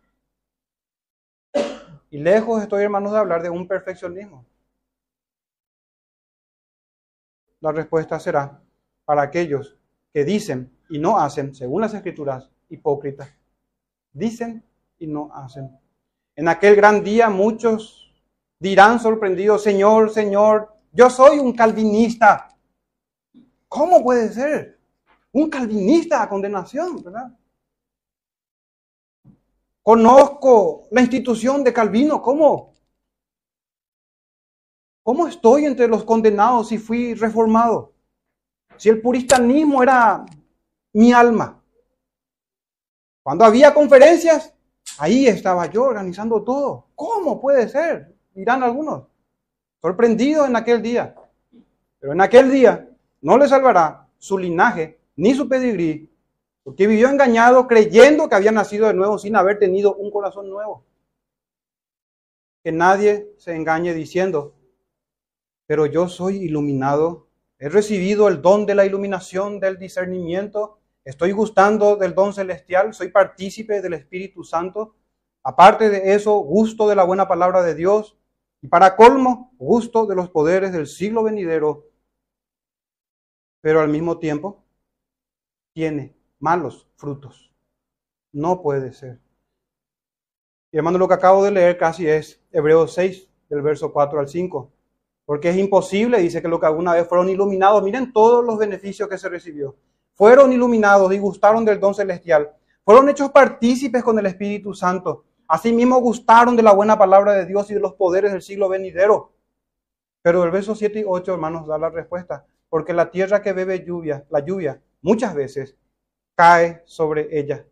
[2.09, 4.45] Y lejos estoy, hermanos, de hablar de un perfeccionismo.
[7.59, 8.61] La respuesta será
[9.05, 9.77] para aquellos
[10.13, 13.29] que dicen y no hacen, según las escrituras, hipócritas.
[14.13, 14.63] Dicen
[14.99, 15.77] y no hacen.
[16.35, 18.13] En aquel gran día muchos
[18.59, 22.49] dirán sorprendidos, Señor, Señor, yo soy un calvinista.
[23.67, 24.79] ¿Cómo puede ser?
[25.31, 27.35] Un calvinista a condenación, ¿verdad?
[29.85, 32.19] Conozco la institución de Calvino.
[32.19, 32.73] ¿Cómo?
[35.03, 37.93] ¿Cómo estoy entre los condenados si fui reformado?
[38.77, 40.25] Si el puritanismo era
[40.91, 41.61] mi alma.
[43.21, 44.55] Cuando había conferencias,
[44.97, 46.87] ahí estaba yo organizando todo.
[46.95, 48.15] ¿Cómo puede ser?
[48.33, 49.03] Dirán algunos.
[49.83, 51.13] Sorprendidos en aquel día.
[51.99, 52.89] Pero en aquel día
[53.21, 56.11] no le salvará su linaje ni su pedigrí,
[56.65, 60.83] porque vivió engañado creyendo que había nacido de nuevo sin haber tenido un corazón nuevo.
[62.63, 64.55] Que nadie se engañe diciendo,
[65.67, 67.27] pero yo soy iluminado,
[67.59, 73.09] he recibido el don de la iluminación, del discernimiento, estoy gustando del don celestial, soy
[73.09, 74.95] partícipe del Espíritu Santo.
[75.43, 78.17] Aparte de eso, gusto de la buena palabra de Dios
[78.63, 81.91] y para colmo, gusto de los poderes del siglo venidero,
[83.61, 84.63] pero al mismo tiempo
[85.71, 87.53] tiene malos frutos.
[88.31, 89.19] No puede ser.
[90.71, 94.27] Y hermano, lo que acabo de leer casi es Hebreos 6, del verso 4 al
[94.27, 94.71] 5.
[95.25, 99.09] Porque es imposible, dice que lo que alguna vez fueron iluminados, miren todos los beneficios
[99.09, 99.75] que se recibió.
[100.13, 102.53] Fueron iluminados y gustaron del don celestial.
[102.83, 105.25] Fueron hechos partícipes con el Espíritu Santo.
[105.47, 109.33] Asimismo gustaron de la buena palabra de Dios y de los poderes del siglo venidero.
[110.21, 112.45] Pero el verso 7 y 8, hermanos, da la respuesta.
[112.69, 115.77] Porque la tierra que bebe lluvia, la lluvia, muchas veces
[116.35, 117.65] cae sobre ella.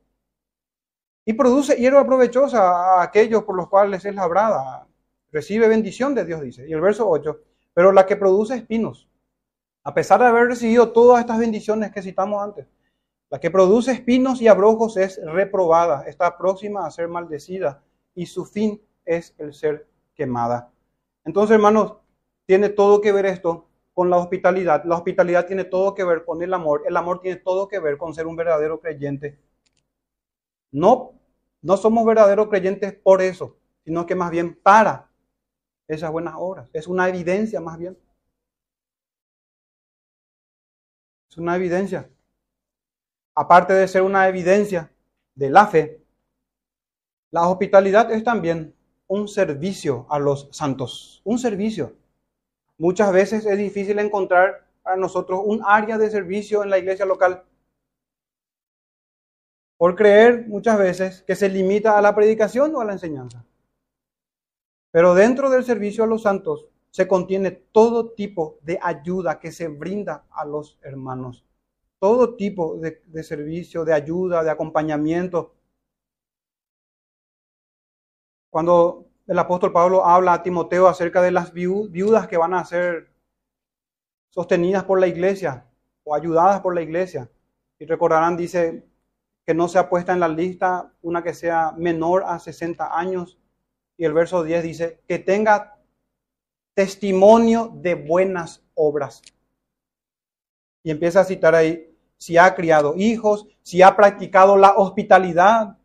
[1.25, 4.87] Y produce hierba provechosa a aquellos por los cuales es labrada
[5.33, 6.69] recibe bendición de Dios, dice.
[6.69, 7.41] Y el verso 8,
[7.73, 9.09] pero la que produce espinos,
[9.83, 12.67] a pesar de haber recibido todas estas bendiciones que citamos antes,
[13.29, 18.45] la que produce espinos y abrojos es reprobada, está próxima a ser maldecida y su
[18.45, 20.71] fin es el ser quemada.
[21.25, 21.95] Entonces, hermanos,
[22.45, 24.83] tiene todo que ver esto con la hospitalidad.
[24.85, 26.83] La hospitalidad tiene todo que ver con el amor.
[26.85, 29.39] El amor tiene todo que ver con ser un verdadero creyente.
[30.71, 31.13] No,
[31.61, 35.09] no somos verdaderos creyentes por eso, sino que más bien para
[35.87, 36.69] esas buenas obras.
[36.73, 37.97] Es una evidencia más bien.
[41.29, 42.09] Es una evidencia.
[43.35, 44.91] Aparte de ser una evidencia
[45.35, 46.03] de la fe,
[47.31, 48.75] la hospitalidad es también
[49.07, 51.95] un servicio a los santos, un servicio.
[52.77, 57.43] Muchas veces es difícil encontrar para nosotros un área de servicio en la iglesia local.
[59.77, 63.45] Por creer muchas veces que se limita a la predicación o a la enseñanza.
[64.91, 69.67] Pero dentro del servicio a los santos se contiene todo tipo de ayuda que se
[69.67, 71.43] brinda a los hermanos.
[71.97, 75.55] Todo tipo de, servicio, de ayuda, de acompañamiento.
[78.51, 83.11] Cuando el apóstol Pablo habla a Timoteo acerca de las viudas que van a ser
[84.29, 85.65] sostenidas por la iglesia
[86.03, 87.29] o ayudadas por la iglesia.
[87.79, 88.85] Y recordarán, dice
[89.45, 93.37] que no se ha puesto en la lista una que sea menor a 60 años
[93.97, 95.77] y el verso 10 dice, que tenga
[96.73, 99.21] testimonio de buenas obras.
[100.83, 105.77] Y empieza a citar ahí, si ha criado hijos, si ha practicado la hospitalidad,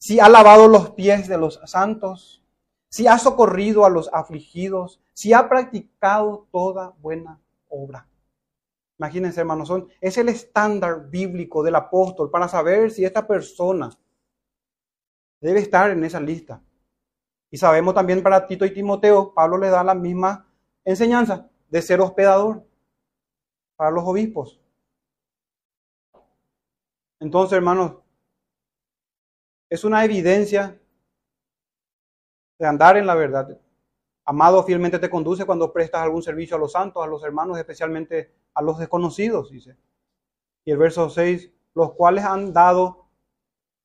[0.00, 2.42] si ha lavado los pies de los santos,
[2.88, 8.08] si ha socorrido a los afligidos, si ha practicado toda buena obra.
[8.98, 13.90] Imagínense, hermanos, son, es el estándar bíblico del apóstol para saber si esta persona
[15.40, 16.62] debe estar en esa lista.
[17.50, 20.46] Y sabemos también para Tito y Timoteo, Pablo le da la misma
[20.84, 22.64] enseñanza de ser hospedador
[23.76, 24.60] para los obispos.
[27.18, 27.96] Entonces, hermanos,
[29.70, 30.78] es una evidencia
[32.58, 33.58] de andar en la verdad.
[34.24, 38.34] Amado fielmente te conduce cuando prestas algún servicio a los santos, a los hermanos, especialmente
[38.52, 39.76] a los desconocidos, dice.
[40.64, 43.06] Y el verso 6, los cuales han dado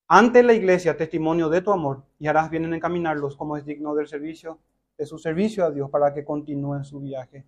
[0.08, 3.96] ante la iglesia testimonio de tu amor y harás bien en encaminarlos como es digno
[3.96, 4.60] del servicio,
[4.98, 7.46] de su servicio a Dios para que continúen su viaje.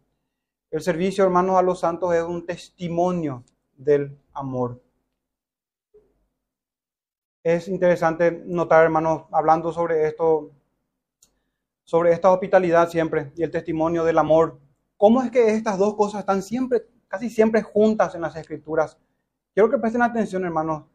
[0.70, 3.44] El servicio, hermanos, a los santos es un testimonio
[3.76, 4.82] del amor.
[7.48, 10.52] Es interesante notar, hermanos, hablando sobre esto,
[11.86, 14.60] sobre esta hospitalidad siempre y el testimonio del amor.
[14.98, 18.98] ¿Cómo es que estas dos cosas están siempre, casi siempre juntas en las escrituras?
[19.54, 20.88] Quiero que presten atención, hermanos,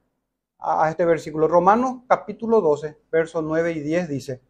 [0.59, 1.48] a este versículo.
[1.48, 4.42] Romanos capítulo 12, versos 9 y 10 dice,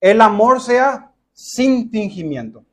[0.00, 2.64] el amor sea sin fingimiento.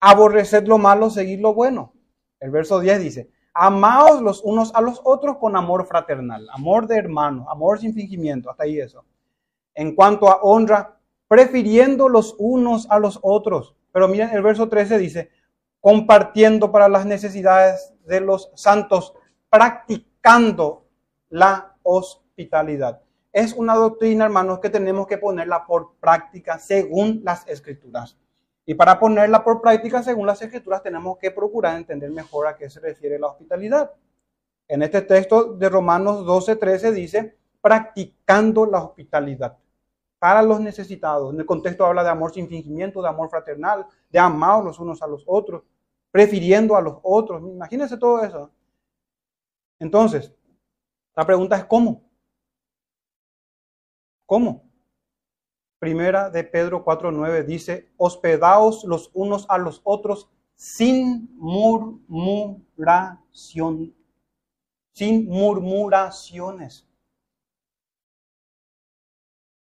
[0.00, 1.94] Aborreced lo malo, seguid lo bueno.
[2.40, 6.96] El verso 10 dice, amaos los unos a los otros con amor fraternal, amor de
[6.96, 9.04] hermano, amor sin fingimiento, hasta ahí eso.
[9.74, 10.98] En cuanto a honra,
[11.28, 13.74] prefiriendo los unos a los otros.
[13.92, 15.30] Pero miren, el verso 13 dice,
[15.80, 19.14] compartiendo para las necesidades de los santos,
[19.48, 20.84] practicando
[21.28, 23.00] la hospitalidad.
[23.32, 28.16] Es una doctrina, hermanos, que tenemos que ponerla por práctica según las escrituras.
[28.66, 32.70] Y para ponerla por práctica según las escrituras tenemos que procurar entender mejor a qué
[32.70, 33.92] se refiere la hospitalidad.
[34.66, 39.58] En este texto de Romanos 12, 13 dice, practicando la hospitalidad
[40.18, 41.34] para los necesitados.
[41.34, 45.02] En el contexto habla de amor sin fingimiento, de amor fraternal, de amar los unos
[45.02, 45.62] a los otros,
[46.10, 47.42] prefiriendo a los otros.
[47.42, 48.50] Imagínense todo eso.
[49.78, 50.32] Entonces,
[51.14, 52.02] la pregunta es ¿cómo?
[54.24, 54.63] ¿Cómo?
[55.84, 62.64] Primera de Pedro 4.9 dice, hospedaos los unos a los otros sin murmuración,
[64.94, 66.88] sin murmuraciones.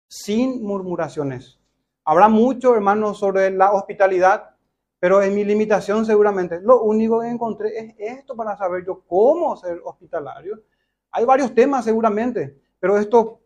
[0.08, 1.60] Sin murmuraciones.
[2.04, 4.56] Habrá mucho, hermanos, sobre la hospitalidad,
[5.00, 9.56] pero en mi limitación seguramente lo único que encontré es esto para saber yo cómo
[9.56, 10.64] ser hospitalario.
[11.12, 13.42] Hay varios temas seguramente, pero esto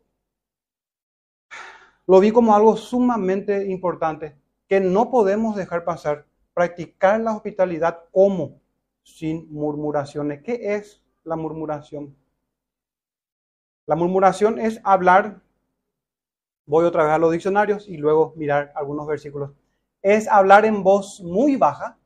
[2.07, 4.35] lo vi como algo sumamente importante
[4.67, 6.25] que no podemos dejar pasar.
[6.53, 8.61] Practicar la hospitalidad como
[9.03, 10.43] sin murmuraciones.
[10.43, 12.15] ¿Qué es la murmuración?
[13.85, 15.41] La murmuración es hablar,
[16.65, 19.51] voy otra vez a los diccionarios y luego mirar algunos versículos,
[20.01, 21.97] es hablar en voz muy baja,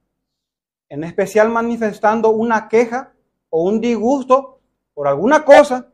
[0.90, 3.14] en especial manifestando una queja
[3.50, 4.60] o un disgusto
[4.94, 5.92] por alguna cosa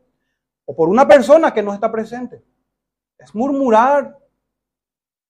[0.64, 2.42] o por una persona que no está presente.
[3.22, 4.18] Es murmurar,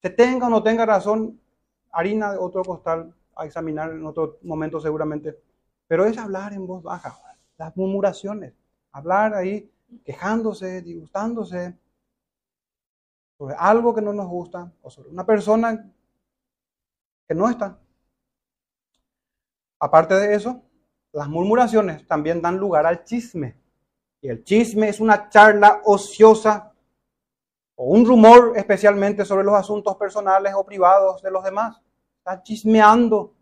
[0.01, 1.38] se tenga o no tenga razón,
[1.93, 5.38] harina de otro costal a examinar en otro momento seguramente,
[5.86, 7.20] pero es hablar en voz baja,
[7.59, 8.55] las murmuraciones,
[8.93, 9.70] hablar ahí
[10.05, 11.76] quejándose, disgustándose
[13.36, 15.93] sobre algo que no nos gusta o sobre una persona
[17.28, 17.78] que no está.
[19.78, 20.62] Aparte de eso,
[21.12, 23.57] las murmuraciones también dan lugar al chisme.
[24.22, 26.72] Y el chisme es una charla ociosa
[27.77, 31.81] o un rumor especialmente sobre los asuntos personales o privados de los demás.
[32.18, 33.35] Está chismeando.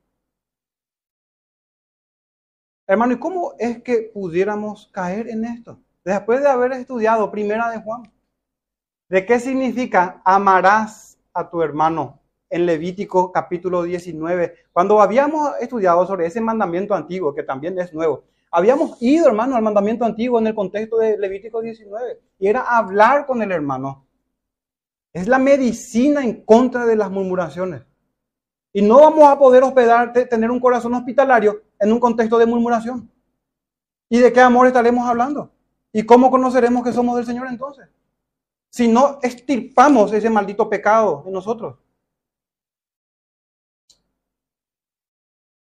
[2.87, 5.79] Hermano, ¿y cómo es que pudiéramos caer en esto?
[6.05, 8.03] Después de haber estudiado Primera de Juan,
[9.09, 14.55] ¿de qué significa amarás a tu hermano en Levítico capítulo 19?
[14.73, 19.63] Cuando habíamos estudiado sobre ese mandamiento antiguo, que también es nuevo, habíamos ido, hermano, al
[19.63, 24.07] mandamiento antiguo en el contexto de Levítico 19, y era hablar con el hermano.
[25.13, 27.83] Es la medicina en contra de las murmuraciones.
[28.73, 33.11] Y no vamos a poder hospedar, tener un corazón hospitalario en un contexto de murmuración.
[34.09, 35.53] ¿Y de qué amor estaremos hablando?
[35.93, 37.89] ¿Y cómo conoceremos que somos del Señor entonces?
[38.71, 41.79] Si no estirpamos ese maldito pecado en nosotros.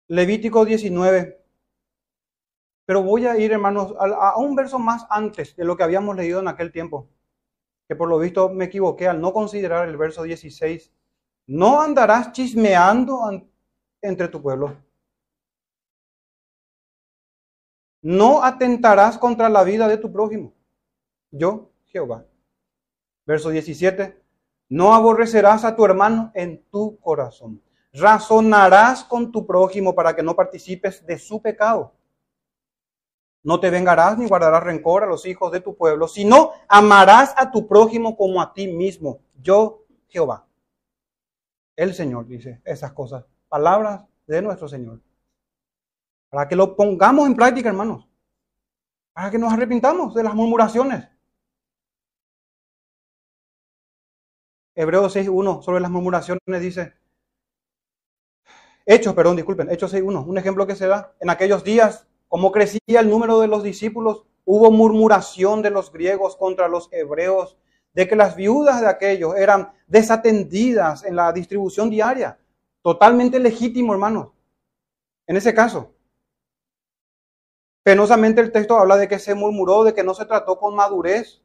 [0.09, 1.43] Levítico 19.
[2.85, 6.17] Pero voy a ir, hermanos, a, a un verso más antes de lo que habíamos
[6.17, 7.09] leído en aquel tiempo
[7.89, 10.93] que por lo visto me equivoqué al no considerar el verso 16.
[11.47, 13.21] No andarás chismeando
[14.03, 14.77] entre tu pueblo.
[18.03, 20.53] No atentarás contra la vida de tu prójimo.
[21.31, 22.27] Yo, Jehová.
[23.25, 24.23] Verso 17.
[24.69, 27.63] No aborrecerás a tu hermano en tu corazón.
[27.95, 31.95] Razonarás con tu prójimo para que no participes de su pecado.
[33.43, 37.51] No te vengarás ni guardarás rencor a los hijos de tu pueblo, sino amarás a
[37.51, 39.21] tu prójimo como a ti mismo.
[39.41, 40.47] Yo, Jehová.
[41.77, 43.25] El Señor dice esas cosas.
[43.49, 45.01] Palabras de nuestro Señor.
[46.29, 48.09] Para que lo pongamos en práctica, hermanos.
[49.13, 51.09] Para que nos arrepintamos de las murmuraciones.
[54.75, 56.95] Hebreos 6.1 sobre las murmuraciones dice,
[58.87, 61.15] Hechos, perdón, disculpen, Hechos 6.1, un ejemplo que se da.
[61.21, 66.37] En aquellos días como crecía el número de los discípulos, hubo murmuración de los griegos
[66.37, 67.59] contra los hebreos,
[67.95, 72.39] de que las viudas de aquellos eran desatendidas en la distribución diaria.
[72.83, 74.29] Totalmente legítimo, hermanos.
[75.27, 75.93] En ese caso.
[77.83, 81.43] Penosamente el texto habla de que se murmuró, de que no se trató con madurez.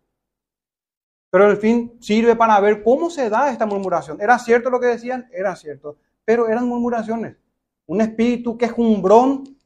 [1.30, 4.22] Pero en fin, sirve para ver cómo se da esta murmuración.
[4.22, 5.30] ¿Era cierto lo que decían?
[5.32, 5.98] Era cierto.
[6.26, 7.38] Pero eran murmuraciones.
[7.86, 9.58] Un espíritu quejumbrón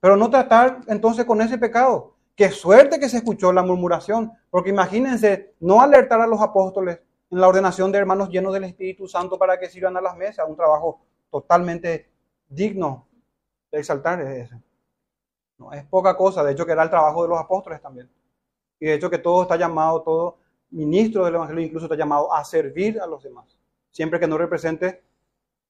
[0.00, 2.14] pero no tratar entonces con ese pecado.
[2.34, 7.40] Qué suerte que se escuchó la murmuración, porque imagínense no alertar a los apóstoles en
[7.40, 10.56] la ordenación de hermanos llenos del Espíritu Santo para que sirvan a las mesas, un
[10.56, 12.10] trabajo totalmente
[12.48, 13.06] digno
[13.70, 14.20] de exaltar
[15.72, 18.10] es poca cosa, de hecho que era el trabajo de los apóstoles también.
[18.80, 20.38] Y de hecho que todo está llamado, todo
[20.70, 23.56] ministro del Evangelio incluso está llamado a servir a los demás,
[23.90, 25.02] siempre que no represente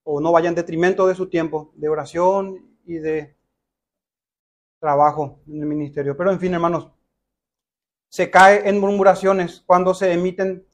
[0.04, 3.36] o no vaya en detrimento de su tiempo de oración y de
[4.83, 6.16] trabajo en el ministerio.
[6.16, 6.91] Pero en fin, hermanos,
[8.09, 10.66] se cae en murmuraciones cuando se emiten,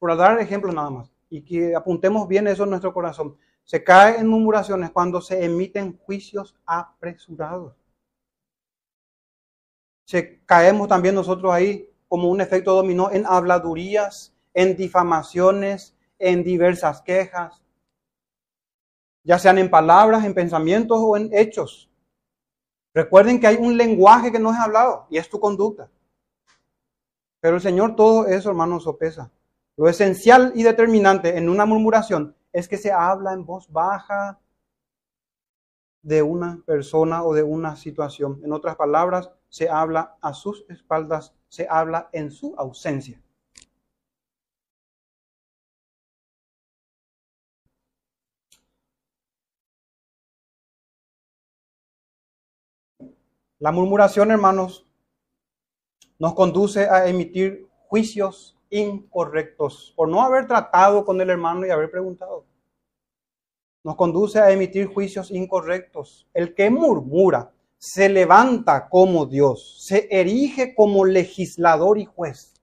[0.00, 4.18] por dar ejemplo nada más, y que apuntemos bien eso en nuestro corazón, se cae
[4.18, 7.76] en murmuraciones cuando se emiten juicios apresurados.
[10.04, 17.02] se caemos también nosotros ahí como un efecto dominó en habladurías, en difamaciones, en diversas
[17.02, 17.62] quejas,
[19.22, 21.87] ya sean en palabras, en pensamientos o en hechos.
[22.98, 25.88] Recuerden que hay un lenguaje que no es hablado y es tu conducta.
[27.38, 29.30] Pero el Señor todo eso, hermanos, sopesa.
[29.76, 34.40] Lo esencial y determinante en una murmuración es que se habla en voz baja
[36.02, 38.40] de una persona o de una situación.
[38.42, 43.22] En otras palabras, se habla a sus espaldas, se habla en su ausencia.
[53.60, 54.86] La murmuración, hermanos,
[56.18, 61.90] nos conduce a emitir juicios incorrectos por no haber tratado con el hermano y haber
[61.90, 62.44] preguntado.
[63.82, 66.28] Nos conduce a emitir juicios incorrectos.
[66.34, 72.54] El que murmura se levanta como Dios, se erige como legislador y juez.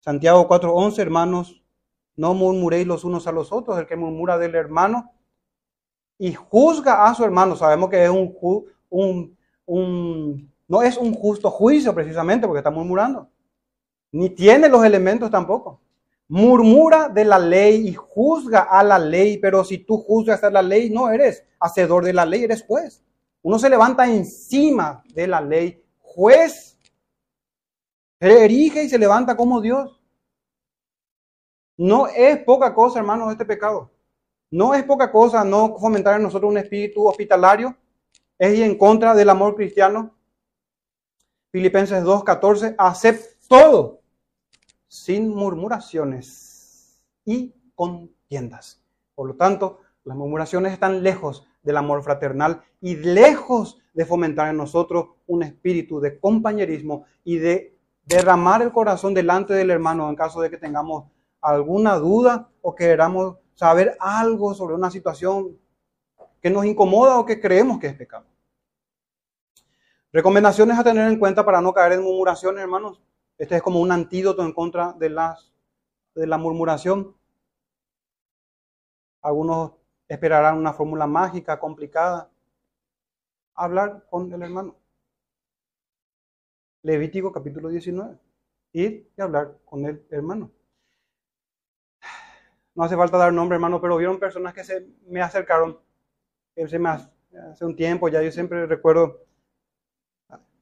[0.00, 1.62] Santiago 4:11, hermanos,
[2.16, 3.78] no murmuréis los unos a los otros.
[3.78, 5.12] El que murmura del hermano
[6.18, 8.34] y juzga a su hermano, sabemos que es un,
[8.90, 9.36] un,
[9.66, 13.28] un, no es un justo juicio precisamente porque está murmurando.
[14.12, 15.80] Ni tiene los elementos tampoco.
[16.28, 20.62] Murmura de la ley y juzga a la ley, pero si tú juzgas a la
[20.62, 23.02] ley, no eres hacedor de la ley, eres juez.
[23.42, 26.78] Uno se levanta encima de la ley, juez,
[28.20, 30.02] se erige y se levanta como Dios.
[31.76, 33.90] No es poca cosa, hermanos, este pecado.
[34.50, 37.76] No es poca cosa no fomentar en nosotros un espíritu hospitalario
[38.38, 40.14] es en contra del amor cristiano.
[41.50, 44.02] Filipenses 2.14, acepta todo
[44.86, 48.82] sin murmuraciones y contiendas.
[49.14, 54.56] Por lo tanto, las murmuraciones están lejos del amor fraternal y lejos de fomentar en
[54.56, 60.40] nosotros un espíritu de compañerismo y de derramar el corazón delante del hermano en caso
[60.40, 61.10] de que tengamos
[61.40, 65.58] alguna duda o queramos saber algo sobre una situación
[66.40, 68.27] que nos incomoda o que creemos que es pecado.
[70.12, 73.02] Recomendaciones a tener en cuenta para no caer en murmuraciones, hermanos.
[73.36, 75.52] Este es como un antídoto en contra de, las,
[76.14, 77.14] de la murmuración.
[79.22, 79.72] Algunos
[80.08, 82.30] esperarán una fórmula mágica, complicada.
[83.54, 84.76] Hablar con el hermano.
[86.82, 88.18] Levítico capítulo 19.
[88.72, 90.50] Ir y hablar con el hermano.
[92.74, 95.78] No hace falta dar nombre, hermano, pero vieron personas que se me acercaron
[96.66, 99.27] se me hace un tiempo ya, yo siempre recuerdo,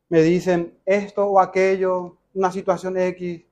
[0.09, 3.45] me dicen esto o aquello, una situación X,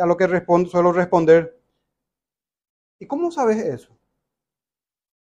[0.00, 1.58] a lo que respondo, suelo responder.
[2.98, 3.96] ¿Y cómo sabes eso?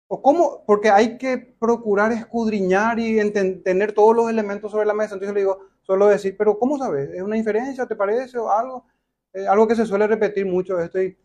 [0.08, 0.64] ¿O cómo?
[0.66, 5.16] Porque hay que procurar escudriñar y tener todos los elementos sobre la mesa.
[5.16, 7.10] Entonces le digo, suelo decir, pero ¿cómo sabes?
[7.10, 8.38] ¿Es una inferencia, te parece?
[8.38, 8.86] ¿O algo?
[9.34, 10.80] Eh, algo que se suele repetir mucho.
[10.80, 11.18] Estoy,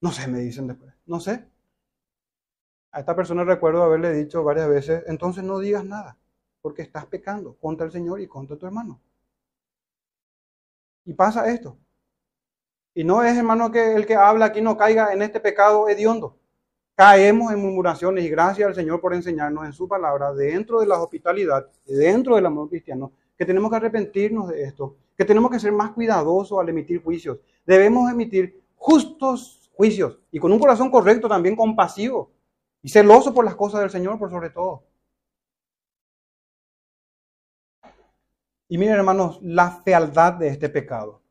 [0.00, 0.94] no sé, me dicen después.
[1.06, 1.44] No sé.
[2.92, 6.16] A esta persona recuerdo haberle dicho varias veces, entonces no digas nada,
[6.64, 8.98] porque estás pecando contra el Señor y contra tu hermano.
[11.04, 11.76] Y pasa esto.
[12.94, 16.38] Y no es, hermano, que el que habla aquí no caiga en este pecado hediondo.
[16.94, 20.98] Caemos en murmuraciones y gracias al Señor por enseñarnos en su palabra, dentro de la
[21.02, 25.72] hospitalidad, dentro del amor cristiano, que tenemos que arrepentirnos de esto, que tenemos que ser
[25.72, 27.40] más cuidadosos al emitir juicios.
[27.66, 32.30] Debemos emitir justos juicios y con un corazón correcto, también compasivo,
[32.80, 34.84] y celoso por las cosas del Señor, por sobre todo.
[38.68, 41.22] Y miren, hermanos, la fealdad de este pecado.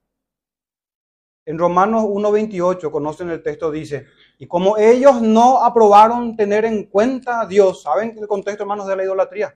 [1.45, 4.07] En Romanos 1.28, conocen el texto, dice,
[4.37, 8.95] y como ellos no aprobaron tener en cuenta a Dios, ¿saben el contexto, hermanos, de
[8.95, 9.55] la idolatría?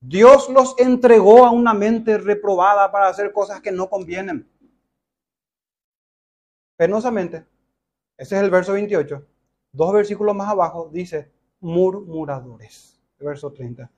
[0.00, 4.50] Dios los entregó a una mente reprobada para hacer cosas que no convienen.
[6.76, 7.44] Penosamente,
[8.16, 9.26] ese es el verso 28.
[9.72, 11.30] Dos versículos más abajo dice
[11.60, 13.90] murmuradores, verso 30.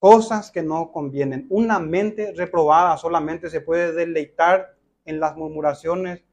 [0.00, 1.46] Cosas que no convienen.
[1.50, 4.74] Una mente reprobada solamente se puede deleitar
[5.04, 6.24] en las murmuraciones.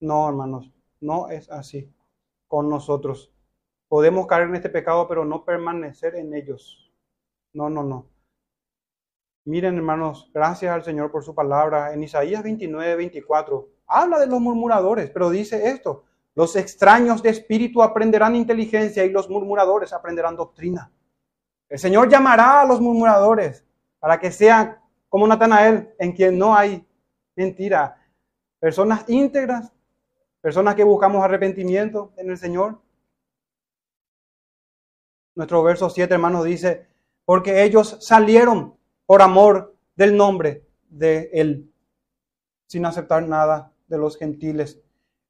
[0.00, 1.90] No, hermanos, no es así
[2.48, 3.32] con nosotros.
[3.88, 6.92] Podemos caer en este pecado, pero no permanecer en ellos.
[7.52, 8.10] No, no, no.
[9.44, 11.92] Miren, hermanos, gracias al Señor por su palabra.
[11.92, 16.02] En Isaías 29, 24, habla de los murmuradores, pero dice esto,
[16.34, 20.90] los extraños de espíritu aprenderán inteligencia y los murmuradores aprenderán doctrina.
[21.68, 23.64] El Señor llamará a los murmuradores
[23.98, 26.84] para que sean como Natanael, en quien no hay
[27.36, 27.96] mentira.
[28.58, 29.72] Personas íntegras,
[30.40, 32.80] personas que buscamos arrepentimiento en el Señor.
[35.36, 36.86] Nuestro verso 7, hermanos, dice,
[37.24, 41.72] porque ellos salieron por amor del nombre de Él,
[42.66, 44.80] sin aceptar nada de los gentiles.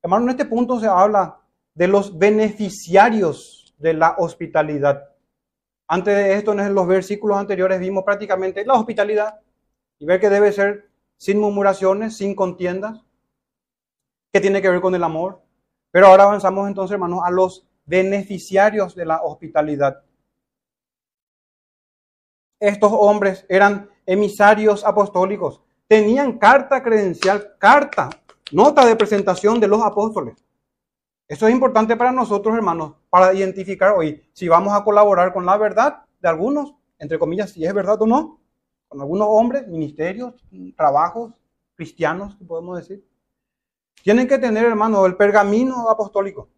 [0.03, 1.41] Hermano, en este punto se habla
[1.74, 5.14] de los beneficiarios de la hospitalidad.
[5.87, 9.41] Antes de esto, en los versículos anteriores vimos prácticamente la hospitalidad
[9.99, 13.01] y ver que debe ser sin murmuraciones, sin contiendas,
[14.32, 15.43] que tiene que ver con el amor.
[15.91, 20.03] Pero ahora avanzamos entonces, hermanos, a los beneficiarios de la hospitalidad.
[22.59, 28.09] Estos hombres eran emisarios apostólicos, tenían carta credencial, carta,
[28.53, 30.44] nota de presentación de los apóstoles.
[31.27, 35.57] Eso es importante para nosotros, hermanos, para identificar hoy si vamos a colaborar con la
[35.57, 38.41] verdad de algunos, entre comillas, si es verdad o no,
[38.89, 40.35] con algunos hombres, ministerios,
[40.77, 41.33] trabajos
[41.75, 43.07] cristianos, podemos decir.
[44.03, 46.51] Tienen que tener, hermanos, el pergamino apostólico.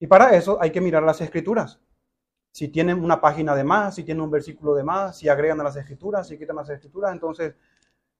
[0.00, 1.78] Y para eso hay que mirar las escrituras.
[2.50, 5.64] Si tienen una página de más, si tienen un versículo de más, si agregan a
[5.64, 7.54] las escrituras, si quitan las escrituras, entonces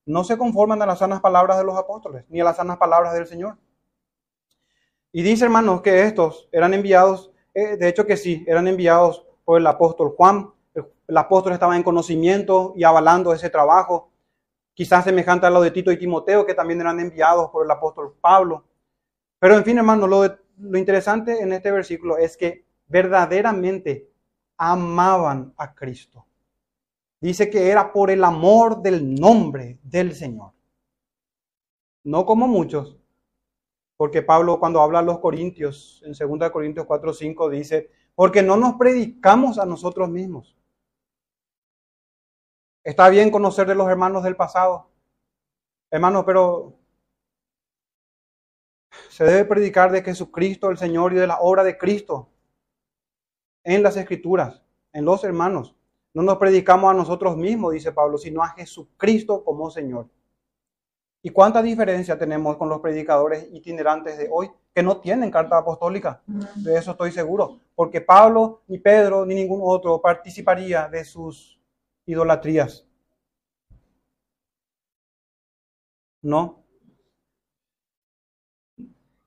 [0.07, 3.15] no se conforman a las sanas palabras de los apóstoles, ni a las sanas palabras
[3.15, 3.57] del Señor.
[5.13, 9.61] Y dice, hermanos, que estos eran enviados, eh, de hecho que sí, eran enviados por
[9.61, 10.51] el apóstol Juan.
[10.75, 14.11] El, apóstol estaba en conocimiento y avalando ese trabajo,
[14.73, 18.17] quizás semejante a lo de Tito y Timoteo, que también eran enviados por el apóstol
[18.23, 18.65] Pablo.
[19.39, 20.23] Pero en fin, hermanos, lo,
[20.57, 24.09] lo interesante en este versículo es que verdaderamente
[24.57, 26.27] amaban a Cristo.
[27.21, 30.53] Dice que era por el amor del nombre del Señor.
[32.05, 32.97] No como muchos,
[34.03, 38.57] porque Pablo cuando habla a los Corintios, en 2 Corintios 4, 5, dice, porque no
[38.57, 40.57] nos predicamos a nosotros mismos.
[42.83, 44.91] Está bien conocer de los hermanos del pasado,
[45.89, 46.81] hermanos, pero
[49.09, 52.29] se debe predicar de Jesucristo, el Señor, y de la obra de Cristo
[53.63, 55.77] en las Escrituras, en los hermanos.
[56.13, 60.09] No nos predicamos a nosotros mismos, dice Pablo, sino a Jesucristo como Señor.
[61.25, 66.21] ¿Y cuánta diferencia tenemos con los predicadores itinerantes de hoy que no tienen carta apostólica?
[66.57, 67.61] De eso estoy seguro.
[67.77, 71.61] Porque Pablo, ni Pedro, ni ningún otro participaría de sus
[72.07, 72.85] idolatrías.
[76.23, 76.65] No.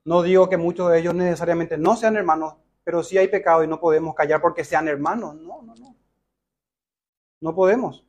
[0.04, 3.68] No digo que muchos de ellos necesariamente no sean hermanos, pero sí hay pecado y
[3.68, 5.36] no podemos callar porque sean hermanos.
[5.36, 5.96] No, no, no.
[7.40, 8.06] No podemos.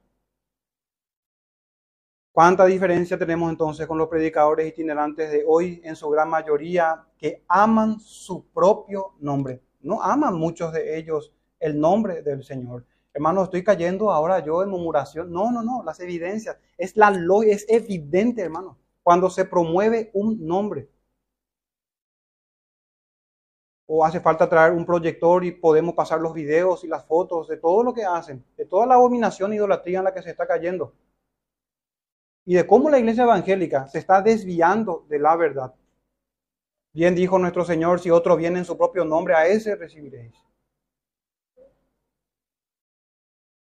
[2.36, 7.42] ¿Cuánta diferencia tenemos entonces con los predicadores itinerantes de hoy, en su gran mayoría, que
[7.48, 9.62] aman su propio nombre?
[9.80, 12.84] No aman muchos de ellos el nombre del Señor.
[13.14, 15.32] Hermano, estoy cayendo ahora yo en murmuración.
[15.32, 16.58] No, no, no, las evidencias.
[16.76, 17.10] Es, la,
[17.46, 20.90] es evidente, hermano, cuando se promueve un nombre.
[23.86, 27.56] O hace falta traer un proyector y podemos pasar los videos y las fotos de
[27.56, 30.46] todo lo que hacen, de toda la abominación e idolatría en la que se está
[30.46, 30.92] cayendo
[32.46, 35.74] y de cómo la iglesia evangélica se está desviando de la verdad.
[36.92, 40.32] Bien dijo nuestro Señor, si otro viene en su propio nombre, a ese recibiréis.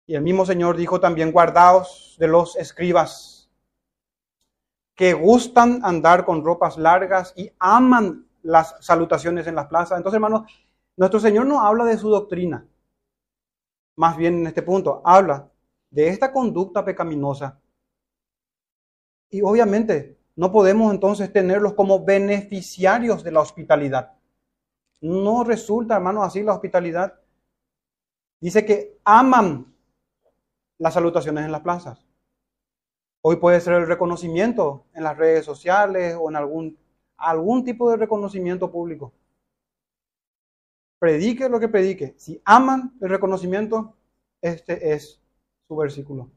[0.06, 3.50] Y el mismo Señor dijo también, guardaos de los escribas,
[4.94, 9.96] que gustan andar con ropas largas y aman las salutaciones en las plazas.
[9.96, 10.50] Entonces, hermanos,
[10.96, 12.66] nuestro Señor no habla de su doctrina.
[13.96, 15.50] Más bien en este punto, habla
[15.90, 17.58] de esta conducta pecaminosa
[19.30, 24.12] y obviamente no podemos entonces tenerlos como beneficiarios de la hospitalidad.
[25.00, 27.20] No resulta, hermanos, así la hospitalidad.
[28.40, 29.74] Dice que aman
[30.78, 32.04] las salutaciones en las plazas.
[33.20, 36.78] Hoy puede ser el reconocimiento en las redes sociales o en algún,
[37.16, 39.12] algún tipo de reconocimiento público.
[40.98, 42.14] Predique lo que predique.
[42.16, 43.96] Si aman el reconocimiento,
[44.40, 45.20] este es
[45.66, 46.30] su versículo.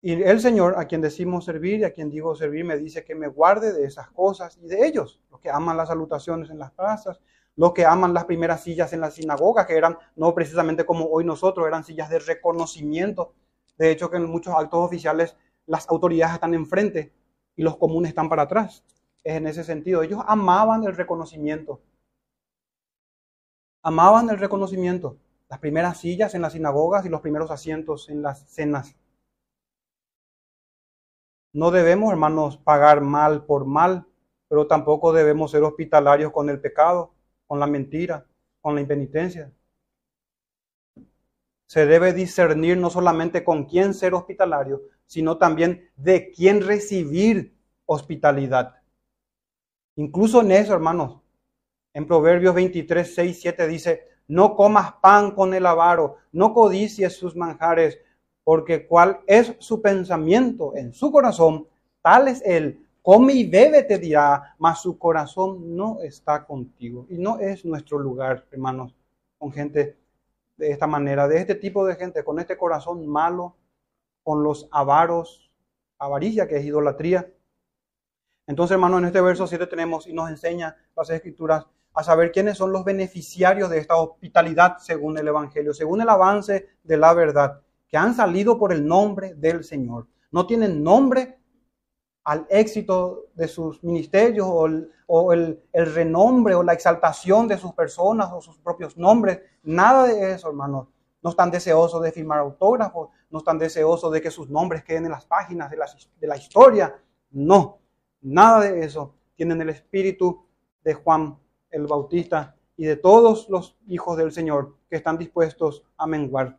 [0.00, 3.16] Y el Señor, a quien decimos servir y a quien digo servir, me dice que
[3.16, 6.70] me guarde de esas cosas y de ellos, los que aman las salutaciones en las
[6.70, 7.20] plazas,
[7.56, 11.24] los que aman las primeras sillas en la sinagoga, que eran no precisamente como hoy
[11.24, 13.34] nosotros, eran sillas de reconocimiento.
[13.76, 15.36] De hecho, que en muchos actos oficiales
[15.66, 17.12] las autoridades están enfrente
[17.56, 18.84] y los comunes están para atrás.
[19.24, 20.02] Es en ese sentido.
[20.02, 21.80] Ellos amaban el reconocimiento.
[23.82, 25.16] Amaban el reconocimiento.
[25.48, 28.94] Las primeras sillas en las sinagogas y los primeros asientos en las cenas
[31.52, 34.06] no debemos, hermanos, pagar mal por mal,
[34.48, 37.14] pero tampoco debemos ser hospitalarios con el pecado,
[37.46, 38.26] con la mentira,
[38.60, 39.52] con la impenitencia.
[41.66, 47.54] Se debe discernir no solamente con quién ser hospitalario, sino también de quién recibir
[47.86, 48.76] hospitalidad.
[49.96, 51.20] Incluso en eso, hermanos,
[51.92, 57.34] en Proverbios 23, 6, 7 dice, No comas pan con el avaro, no codicies sus
[57.34, 57.98] manjares,
[58.48, 61.68] porque cuál es su pensamiento en su corazón,
[62.00, 62.82] tal es él.
[63.02, 67.04] Come y bebe, te dirá, mas su corazón no está contigo.
[67.10, 68.94] Y no es nuestro lugar, hermanos,
[69.36, 69.98] con gente
[70.56, 73.54] de esta manera, de este tipo de gente, con este corazón malo,
[74.22, 75.52] con los avaros,
[75.98, 77.30] avaricia, que es idolatría.
[78.46, 82.56] Entonces, hermanos, en este verso 7 tenemos y nos enseña las escrituras a saber quiénes
[82.56, 87.60] son los beneficiarios de esta hospitalidad según el Evangelio, según el avance de la verdad,
[87.88, 90.06] que han salido por el nombre del Señor.
[90.30, 91.38] No tienen nombre
[92.24, 98.30] al éxito de sus ministerios o, el, el, renombre o la exaltación de sus personas
[98.32, 99.40] o sus propios nombres.
[99.62, 100.88] Nada de eso, hermanos.
[101.22, 105.12] No están deseosos de firmar autógrafos, no están deseosos de que sus nombres queden en
[105.12, 105.86] las páginas de la,
[106.20, 107.02] de la historia.
[107.30, 107.78] No,
[108.20, 109.14] nada de eso.
[109.34, 110.46] Tienen el espíritu
[110.84, 111.38] de Juan
[111.70, 116.58] el Bautista y de todos los hijos del Señor que están dispuestos a menguar,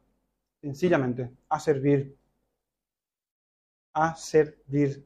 [0.61, 2.17] sencillamente, a servir,
[3.93, 5.05] a servir.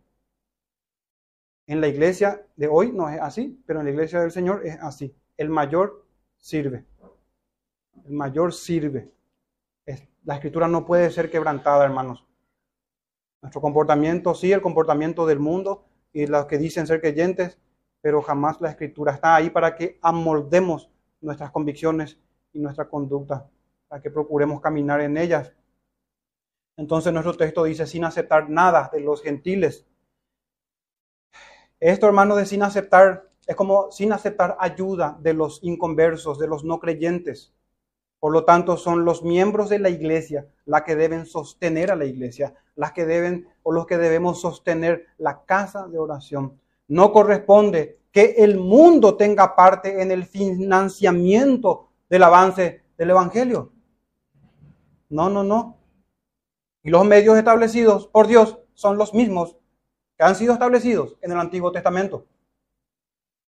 [1.66, 4.78] En la iglesia de hoy no es así, pero en la iglesia del Señor es
[4.82, 5.16] así.
[5.38, 6.06] El mayor
[6.38, 6.86] sirve.
[8.06, 9.12] El mayor sirve.
[10.26, 12.26] La escritura no puede ser quebrantada, hermanos.
[13.42, 17.60] Nuestro comportamiento, sí, el comportamiento del mundo y los que dicen ser creyentes,
[18.02, 20.90] pero jamás la escritura está ahí para que amoldemos
[21.20, 22.18] nuestras convicciones
[22.54, 23.50] y nuestra conducta,
[23.94, 25.54] para que procuremos caminar en ellas.
[26.78, 29.86] Entonces nuestro texto dice, sin aceptar nada de los gentiles.
[31.80, 36.64] Esto, hermano, de sin aceptar, es como sin aceptar ayuda de los inconversos, de los
[36.64, 37.54] no creyentes.
[38.20, 42.06] Por lo tanto, son los miembros de la iglesia las que deben sostener a la
[42.06, 46.60] iglesia, las que deben o los que debemos sostener la casa de oración.
[46.88, 53.73] No corresponde que el mundo tenga parte en el financiamiento del avance del Evangelio.
[55.14, 55.78] No, no, no.
[56.82, 59.56] Y los medios establecidos por Dios son los mismos
[60.18, 62.26] que han sido establecidos en el Antiguo Testamento.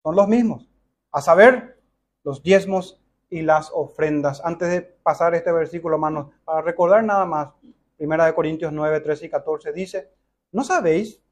[0.03, 0.69] Son los mismos.
[1.11, 1.81] A saber,
[2.23, 4.39] los diezmos y las ofrendas.
[4.45, 7.49] Antes de pasar este versículo, hermanos, para recordar nada más,
[7.97, 10.11] Primera de Corintios 9, 13 y 14 dice,
[10.51, 11.23] ¿no sabéis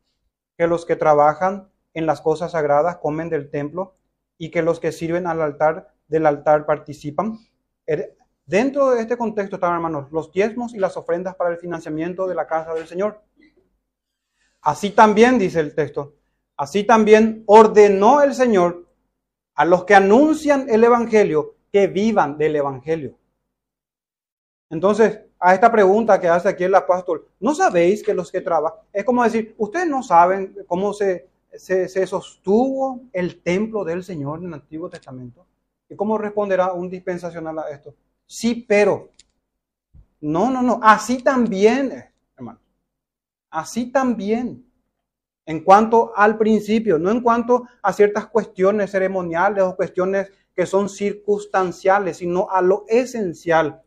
[0.58, 3.96] que los que trabajan en las cosas sagradas comen del templo
[4.40, 7.38] y que los que sirven al altar del altar participan.
[8.46, 12.36] Dentro de este contexto están, hermanos, los diezmos y las ofrendas para el financiamiento de
[12.36, 13.22] la casa del Señor.
[14.62, 16.16] Así también, dice el texto,
[16.56, 18.86] así también ordenó el Señor
[19.56, 23.18] a los que anuncian el Evangelio que vivan del Evangelio.
[24.70, 28.80] Entonces, a esta pregunta que hace aquí el apóstol, ¿no sabéis que los que trabajan?
[28.92, 34.48] Es como decir, ustedes no saben cómo se se, sostuvo el templo del Señor en
[34.48, 35.46] el Antiguo Testamento.
[35.90, 37.94] ¿Y cómo responderá un dispensacional a esto?
[38.26, 39.10] Sí, pero.
[40.22, 40.80] No, no, no.
[40.82, 42.06] Así también,
[42.36, 42.60] hermano.
[43.50, 44.66] Así también.
[45.46, 50.90] En cuanto al principio, no en cuanto a ciertas cuestiones ceremoniales o cuestiones que son
[50.90, 53.84] circunstanciales, sino a lo esencial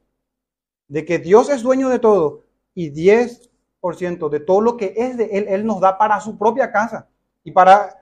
[0.86, 5.24] de que Dios es dueño de todo y 10% de todo lo que es de
[5.32, 7.08] Él, Él nos da para su propia casa
[7.42, 7.98] y para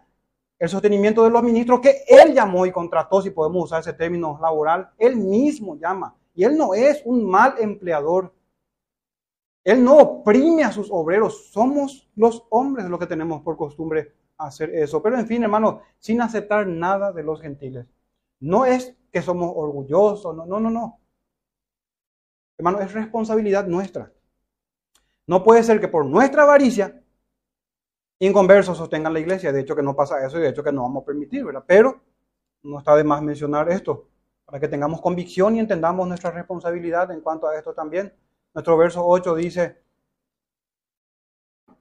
[0.59, 4.39] el sostenimiento de los ministros que él llamó y contrató, si podemos usar ese término
[4.41, 6.15] laboral, él mismo llama.
[6.37, 8.33] Y él no es un mal empleador.
[9.65, 11.51] Él no oprime a sus obreros.
[11.51, 15.03] Somos los hombres los que tenemos por costumbre hacer eso.
[15.03, 17.87] Pero en fin, hermano, sin aceptar nada de los gentiles.
[18.39, 21.01] No es que somos orgullosos, no, no, no, no.
[22.59, 24.13] Hermano, es responsabilidad nuestra.
[25.27, 27.03] No puede ser que por nuestra avaricia
[28.19, 29.53] inconversos sostengan la iglesia.
[29.53, 31.65] De hecho que no pasa eso y de hecho que no vamos a permitir, ¿verdad?
[31.67, 31.99] Pero
[32.63, 34.09] no está de más mencionar esto,
[34.47, 38.15] para que tengamos convicción y entendamos nuestra responsabilidad en cuanto a esto también.
[38.55, 39.83] Nuestro verso 8 dice,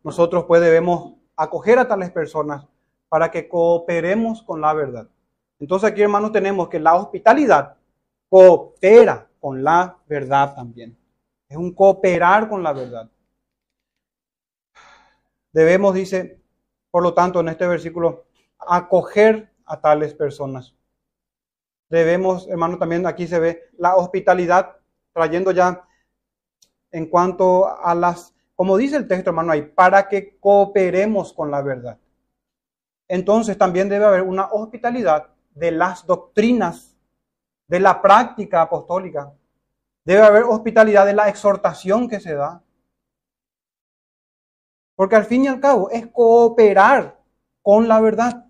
[0.04, 2.66] nosotros pues debemos acoger a tales personas
[3.08, 5.08] para que cooperemos con la verdad.
[5.60, 7.78] Entonces aquí, hermanos, tenemos que la hospitalidad
[8.30, 10.98] coopera con la verdad también.
[11.48, 13.10] Es un cooperar con la verdad.
[15.54, 16.42] Debemos, dice,
[16.92, 18.26] por lo tanto, en este versículo,
[18.58, 20.76] acoger a tales personas.
[21.90, 24.78] Debemos, hermano, también aquí se ve la hospitalidad,
[25.14, 25.88] trayendo ya
[26.92, 31.62] en cuanto a las, como dice el texto, hermano, ahí, para que cooperemos con la
[31.62, 32.00] verdad.
[33.08, 36.96] Entonces también debe haber una hospitalidad de las doctrinas,
[37.68, 39.34] de la práctica apostólica.
[40.04, 42.62] Debe haber hospitalidad de la exhortación que se da.
[44.96, 47.20] Porque al fin y al cabo es cooperar
[47.62, 48.46] con la verdad.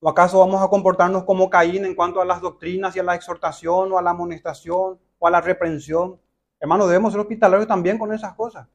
[0.00, 3.16] ¿O acaso vamos a comportarnos como Caín en cuanto a las doctrinas y a la
[3.16, 6.20] exhortación o a la amonestación o a la reprensión?
[6.60, 8.68] Hermano, debemos ser hospitalarios también con esas cosas.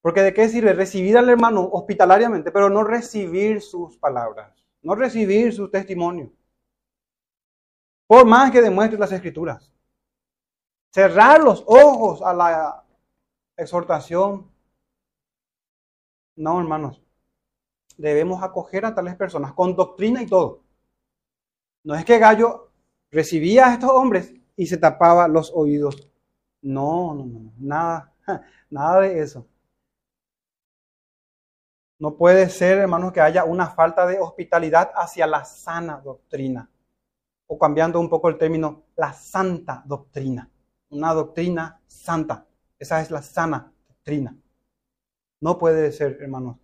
[0.00, 5.52] Porque de qué sirve recibir al hermano hospitalariamente, pero no recibir sus palabras, no recibir
[5.52, 6.32] su testimonio.
[8.06, 9.72] Por más que demuestre las escrituras.
[10.92, 12.84] Cerrar los ojos a la
[13.56, 14.50] exhortación.
[16.36, 17.02] No, hermanos.
[18.00, 20.62] Debemos acoger a tales personas con doctrina y todo.
[21.84, 22.70] No es que Gallo
[23.10, 26.08] recibía a estos hombres y se tapaba los oídos.
[26.62, 28.14] No, no, no, nada,
[28.70, 29.46] nada de eso.
[31.98, 36.70] No puede ser, hermanos, que haya una falta de hospitalidad hacia la sana doctrina.
[37.48, 40.48] O cambiando un poco el término, la santa doctrina.
[40.88, 42.46] Una doctrina santa.
[42.78, 44.34] Esa es la sana doctrina.
[45.40, 46.56] No puede ser, hermanos.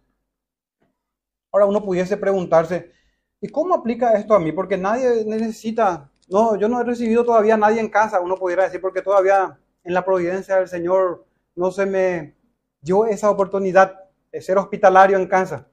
[1.56, 2.92] Ahora uno pudiese preguntarse,
[3.40, 4.52] ¿y cómo aplica esto a mí?
[4.52, 8.64] Porque nadie necesita, no, yo no he recibido todavía a nadie en casa, uno pudiera
[8.64, 12.36] decir, porque todavía en la providencia del Señor no se me
[12.82, 14.04] dio esa oportunidad
[14.38, 15.66] ser hospitalario en casa,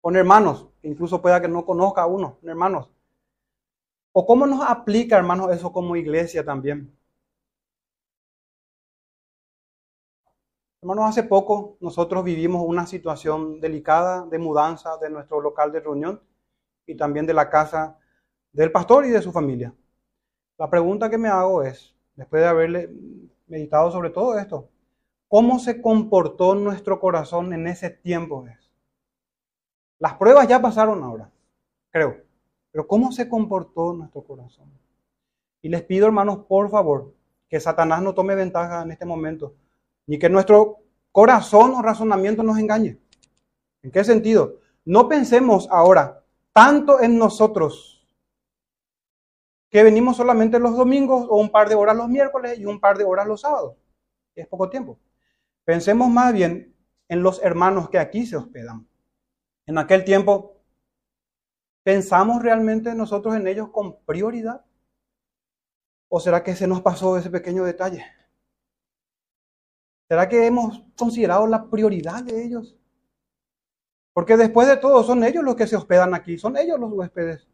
[0.00, 2.90] con hermanos, incluso pueda que no conozca a uno, hermanos.
[4.10, 6.92] ¿O cómo nos aplica, hermanos, eso como iglesia también?
[10.82, 16.20] Hermanos, hace poco nosotros vivimos una situación delicada de mudanza de nuestro local de reunión
[16.86, 17.98] y también de la casa
[18.52, 19.72] del pastor y de su familia.
[20.58, 22.90] La pregunta que me hago es, después de haberle
[23.46, 24.68] meditado sobre todo esto,
[25.32, 28.44] ¿Cómo se comportó nuestro corazón en ese tiempo?
[29.98, 31.30] Las pruebas ya pasaron ahora,
[31.90, 32.18] creo.
[32.70, 34.70] Pero ¿cómo se comportó nuestro corazón?
[35.62, 37.14] Y les pido, hermanos, por favor,
[37.48, 39.54] que Satanás no tome ventaja en este momento,
[40.06, 40.78] ni que nuestro
[41.10, 42.98] corazón o razonamiento nos engañe.
[43.82, 44.58] ¿En qué sentido?
[44.84, 48.06] No pensemos ahora tanto en nosotros,
[49.70, 52.98] que venimos solamente los domingos o un par de horas los miércoles y un par
[52.98, 53.76] de horas los sábados.
[54.34, 54.98] Es poco tiempo.
[55.64, 56.76] Pensemos más bien
[57.08, 58.86] en los hermanos que aquí se hospedan.
[59.64, 60.60] En aquel tiempo,
[61.82, 64.64] ¿pensamos realmente nosotros en ellos con prioridad?
[66.08, 68.04] ¿O será que se nos pasó ese pequeño detalle?
[70.12, 72.76] ¿Será que hemos considerado la prioridad de ellos?
[74.12, 77.48] Porque después de todo son ellos los que se hospedan aquí, son ellos los huéspedes.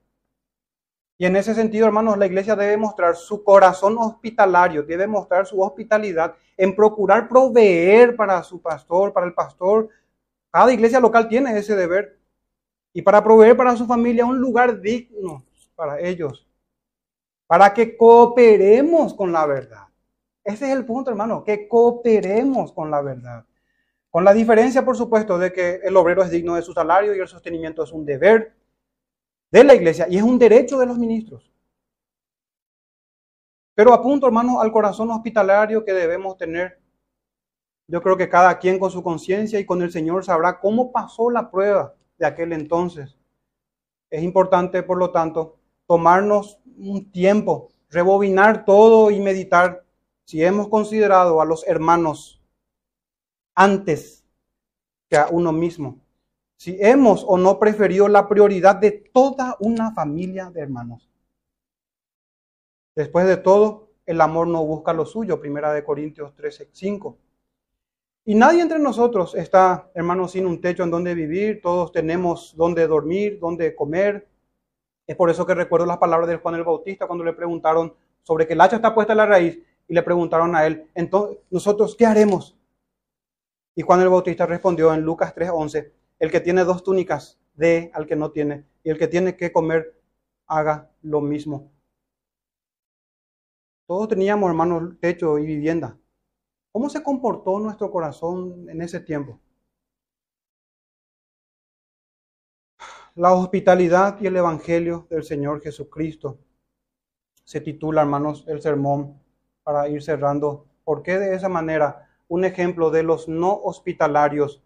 [1.19, 5.61] Y en ese sentido, hermanos, la iglesia debe mostrar su corazón hospitalario, debe mostrar su
[5.61, 9.91] hospitalidad en procurar proveer para su pastor, para el pastor.
[10.51, 12.19] Cada iglesia local tiene ese deber.
[12.93, 15.45] Y para proveer para su familia un lugar digno
[15.77, 16.45] para ellos.
[17.47, 19.88] Para que cooperemos con la verdad.
[20.49, 23.45] Ese es el punto, hermano, que cooperemos con la verdad.
[24.09, 27.19] Con la diferencia, por supuesto, de que el obrero es digno de su salario y
[27.19, 28.57] el sostenimiento es un deber
[29.51, 31.53] de la iglesia y es un derecho de los ministros.
[33.75, 36.81] Pero apunto, hermanos, al corazón hospitalario que debemos tener.
[37.87, 41.29] Yo creo que cada quien con su conciencia y con el Señor sabrá cómo pasó
[41.29, 43.19] la prueba de aquel entonces.
[44.09, 49.85] Es importante, por lo tanto, tomarnos un tiempo, rebobinar todo y meditar
[50.29, 52.39] si hemos considerado a los hermanos
[53.55, 54.27] antes
[55.09, 56.01] que a uno mismo
[56.59, 61.09] si hemos o no preferido la prioridad de toda una familia de hermanos.
[62.95, 67.17] Después de todo, el amor no busca lo suyo, primera de Corintios 13, 5.
[68.27, 72.87] Y nadie entre nosotros está, hermanos, sin un techo en donde vivir, todos tenemos donde
[72.87, 74.29] dormir, donde comer.
[75.07, 78.47] Es por eso que recuerdo las palabras de Juan el Bautista cuando le preguntaron sobre
[78.47, 79.59] que el hacha está puesta en la raíz
[79.89, 82.57] y le preguntaron a él, entonces, ¿nosotros qué haremos?
[83.75, 88.07] Y Juan el Bautista respondió en Lucas 3:11, el que tiene dos túnicas, dé al
[88.07, 88.67] que no tiene.
[88.85, 90.01] Y el que tiene que comer,
[90.47, 91.73] haga lo mismo.
[93.87, 95.99] Todos teníamos, hermanos, techo y vivienda.
[96.73, 99.41] ¿Cómo se comportó nuestro corazón en ese tiempo?
[103.15, 106.39] La hospitalidad y el Evangelio del Señor Jesucristo
[107.45, 109.21] se titula, hermanos, el sermón
[109.69, 110.65] para ir cerrando.
[110.83, 112.09] ¿Por qué de esa manera?
[112.27, 114.63] Un ejemplo de los no hospitalarios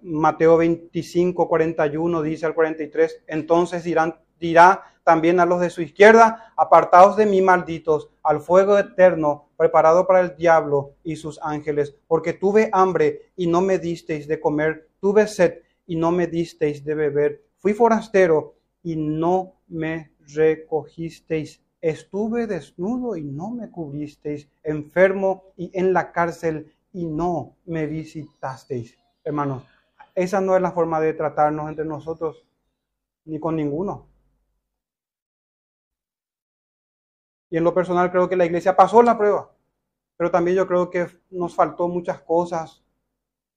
[0.00, 7.14] Mateo 25, 41 dice al 43, entonces dirá también a los de su izquierda, apartaos
[7.18, 12.70] de mí, malditos, al fuego eterno preparado para el diablo y sus ángeles, porque tuve
[12.72, 17.44] hambre y no me disteis de comer, tuve sed y no me disteis de beber,
[17.58, 25.92] fui forastero y no me recogisteis, estuve desnudo y no me cubristeis, enfermo y en
[25.92, 29.64] la cárcel y no me visitasteis hermanos,
[30.14, 32.44] esa no es la forma de tratarnos entre nosotros.
[33.24, 34.06] ni con ninguno.
[37.50, 39.50] Y en lo personal creo que la iglesia pasó la prueba,
[40.16, 42.84] pero también yo creo que nos faltó muchas cosas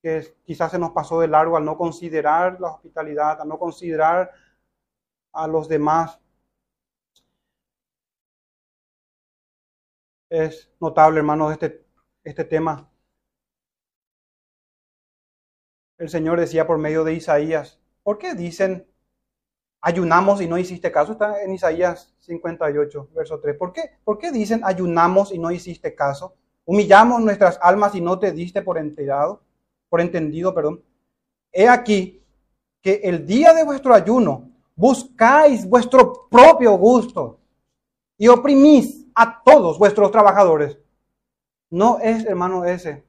[0.01, 4.31] que quizás se nos pasó de largo al no considerar la hospitalidad, al no considerar
[5.33, 6.19] a los demás.
[10.29, 11.85] Es notable, hermanos, este,
[12.23, 12.89] este tema.
[15.97, 18.87] El Señor decía por medio de Isaías, ¿por qué dicen
[19.81, 21.13] ayunamos y no hiciste caso?
[21.13, 23.57] Está en Isaías 58, verso 3.
[23.57, 23.97] ¿Por qué?
[24.03, 26.35] ¿Por qué dicen ayunamos y no hiciste caso?
[26.65, 29.41] Humillamos nuestras almas y no te diste por enterado
[29.89, 30.81] por entendido, perdón.
[31.51, 32.23] He aquí
[32.81, 37.39] que el día de vuestro ayuno buscáis vuestro propio gusto
[38.17, 40.77] y oprimís a todos vuestros trabajadores.
[41.69, 43.03] No es, hermano, ese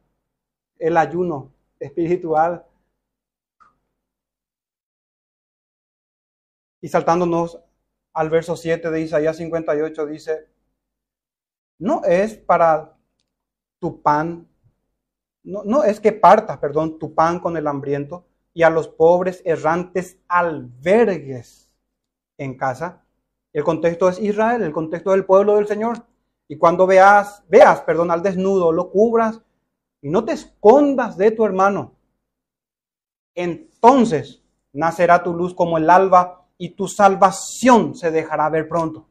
[0.78, 2.64] el ayuno espiritual.
[6.80, 7.60] Y saltándonos
[8.14, 10.48] al verso 7 de Isaías 58 dice,
[11.78, 12.96] no es para
[13.78, 14.50] tu pan
[15.42, 20.18] no, es que partas, perdón, tu pan con el hambriento y a los pobres errantes
[20.28, 21.72] albergues
[22.36, 23.04] en casa.
[23.52, 26.04] El contexto es Israel, el contexto del pueblo del Señor.
[26.48, 29.40] Y cuando veas, veas, perdón, al desnudo, lo cubras
[30.02, 31.94] y no te escondas de tu hermano.
[33.34, 34.42] Entonces
[34.72, 39.06] nacerá tu luz como el alba y tu salvación se dejará ver pronto.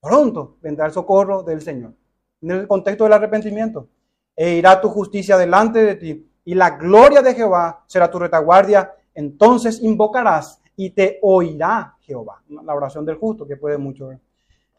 [0.00, 1.94] Pronto vendrá el socorro del Señor.
[2.40, 3.88] En el contexto del arrepentimiento
[4.36, 8.94] e irá tu justicia delante de ti, y la gloria de Jehová será tu retaguardia.
[9.12, 12.42] Entonces invocarás y te oirá Jehová.
[12.48, 14.10] La oración del justo, que puede mucho.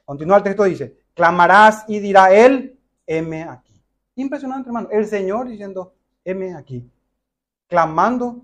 [0.03, 3.79] Continúa el texto, dice, clamarás y dirá él, heme aquí.
[4.15, 4.89] Impresionante, hermano.
[4.91, 5.93] El Señor diciendo,
[6.25, 6.91] heme aquí.
[7.67, 8.41] Clamando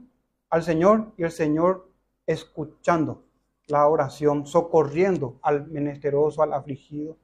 [0.52, 1.90] al Señor y el Señor
[2.28, 3.24] escuchando
[3.68, 7.18] la oración, socorriendo al menesteroso, al afligido.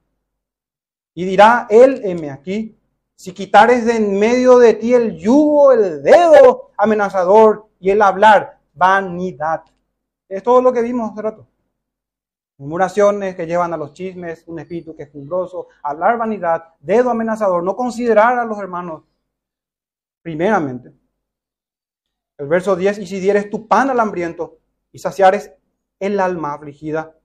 [1.14, 2.76] Y dirá él, heme aquí,
[3.14, 8.60] si quitares de en medio de ti el yugo, el dedo amenazador y el hablar,
[8.74, 9.62] vanidad.
[10.28, 11.48] Es todo lo que vimos hace rato.
[12.62, 17.64] Murmuraciones que llevan a los chismes, un espíritu que es quejumbroso, hablar vanidad, dedo amenazador,
[17.64, 19.02] no considerar a los hermanos
[20.22, 20.94] primeramente.
[22.38, 24.60] El verso 10, y si dieres tu pan al hambriento
[24.92, 25.56] y saciares
[26.00, 27.18] el alma afligida,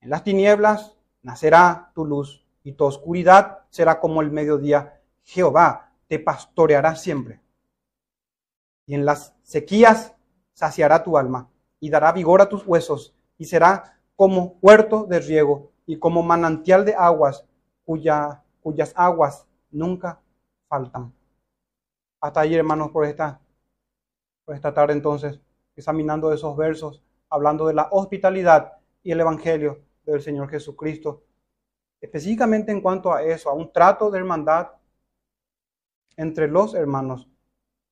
[0.00, 5.00] en las tinieblas nacerá tu luz y tu oscuridad será como el mediodía.
[5.22, 7.40] Jehová te pastoreará siempre.
[8.86, 10.16] Y en las sequías
[10.52, 15.72] saciará tu alma y dará vigor a tus huesos y será como huerto de riego
[15.84, 17.44] y como manantial de aguas
[17.84, 20.22] cuya, cuyas aguas nunca
[20.68, 21.12] faltan.
[22.20, 23.40] Hasta ahí, hermanos, por esta,
[24.44, 25.40] por esta tarde entonces,
[25.74, 31.24] examinando esos versos, hablando de la hospitalidad y el Evangelio del Señor Jesucristo
[32.00, 34.68] específicamente en cuanto a eso, a un trato de hermandad
[36.16, 37.28] entre los hermanos.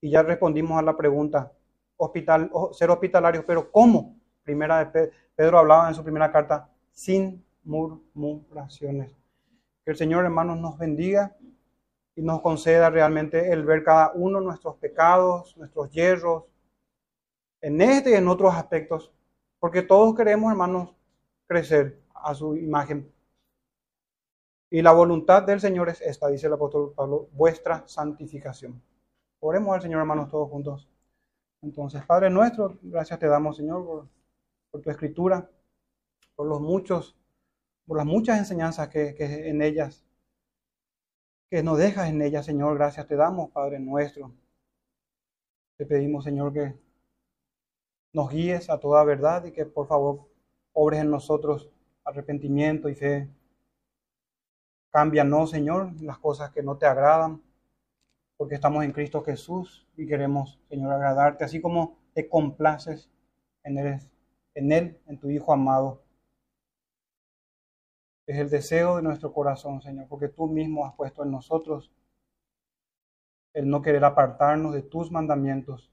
[0.01, 1.53] Y ya respondimos a la pregunta,
[1.97, 4.20] hospital, ser hospitalarios, pero ¿cómo?
[4.51, 9.17] Primera de Pedro hablaba en su primera carta, sin murmuraciones.
[9.85, 11.37] Que el Señor, hermanos, nos bendiga
[12.15, 16.45] y nos conceda realmente el ver cada uno nuestros pecados, nuestros hierros,
[17.61, 19.13] en este y en otros aspectos,
[19.59, 20.95] porque todos queremos, hermanos,
[21.47, 23.13] crecer a su imagen
[24.71, 28.81] y la voluntad del Señor es esta, dice el apóstol Pablo, vuestra santificación.
[29.41, 30.89] Oremos al Señor, hermanos, todos juntos.
[31.61, 34.07] Entonces, Padre nuestro, gracias te damos, Señor,
[34.71, 35.51] tu escritura,
[36.35, 37.17] por los muchos,
[37.87, 40.05] por las muchas enseñanzas que, que en ellas,
[41.49, 42.77] que nos dejas en ellas, Señor.
[42.77, 44.33] Gracias te damos, Padre nuestro.
[45.77, 46.75] Te pedimos, Señor, que
[48.13, 50.29] nos guíes a toda verdad y que por favor
[50.73, 51.71] obres en nosotros
[52.05, 53.29] arrepentimiento y fe
[54.91, 57.41] Cámbianos, Señor, las cosas que no te agradan,
[58.37, 63.09] porque estamos en Cristo Jesús y queremos, Señor, agradarte, así como te complaces
[63.63, 64.01] en Él,
[64.55, 66.03] en, él, en tu Hijo amado.
[68.27, 71.91] Es el deseo de nuestro corazón, Señor, porque tú mismo has puesto en nosotros
[73.53, 75.91] el no querer apartarnos de tus mandamientos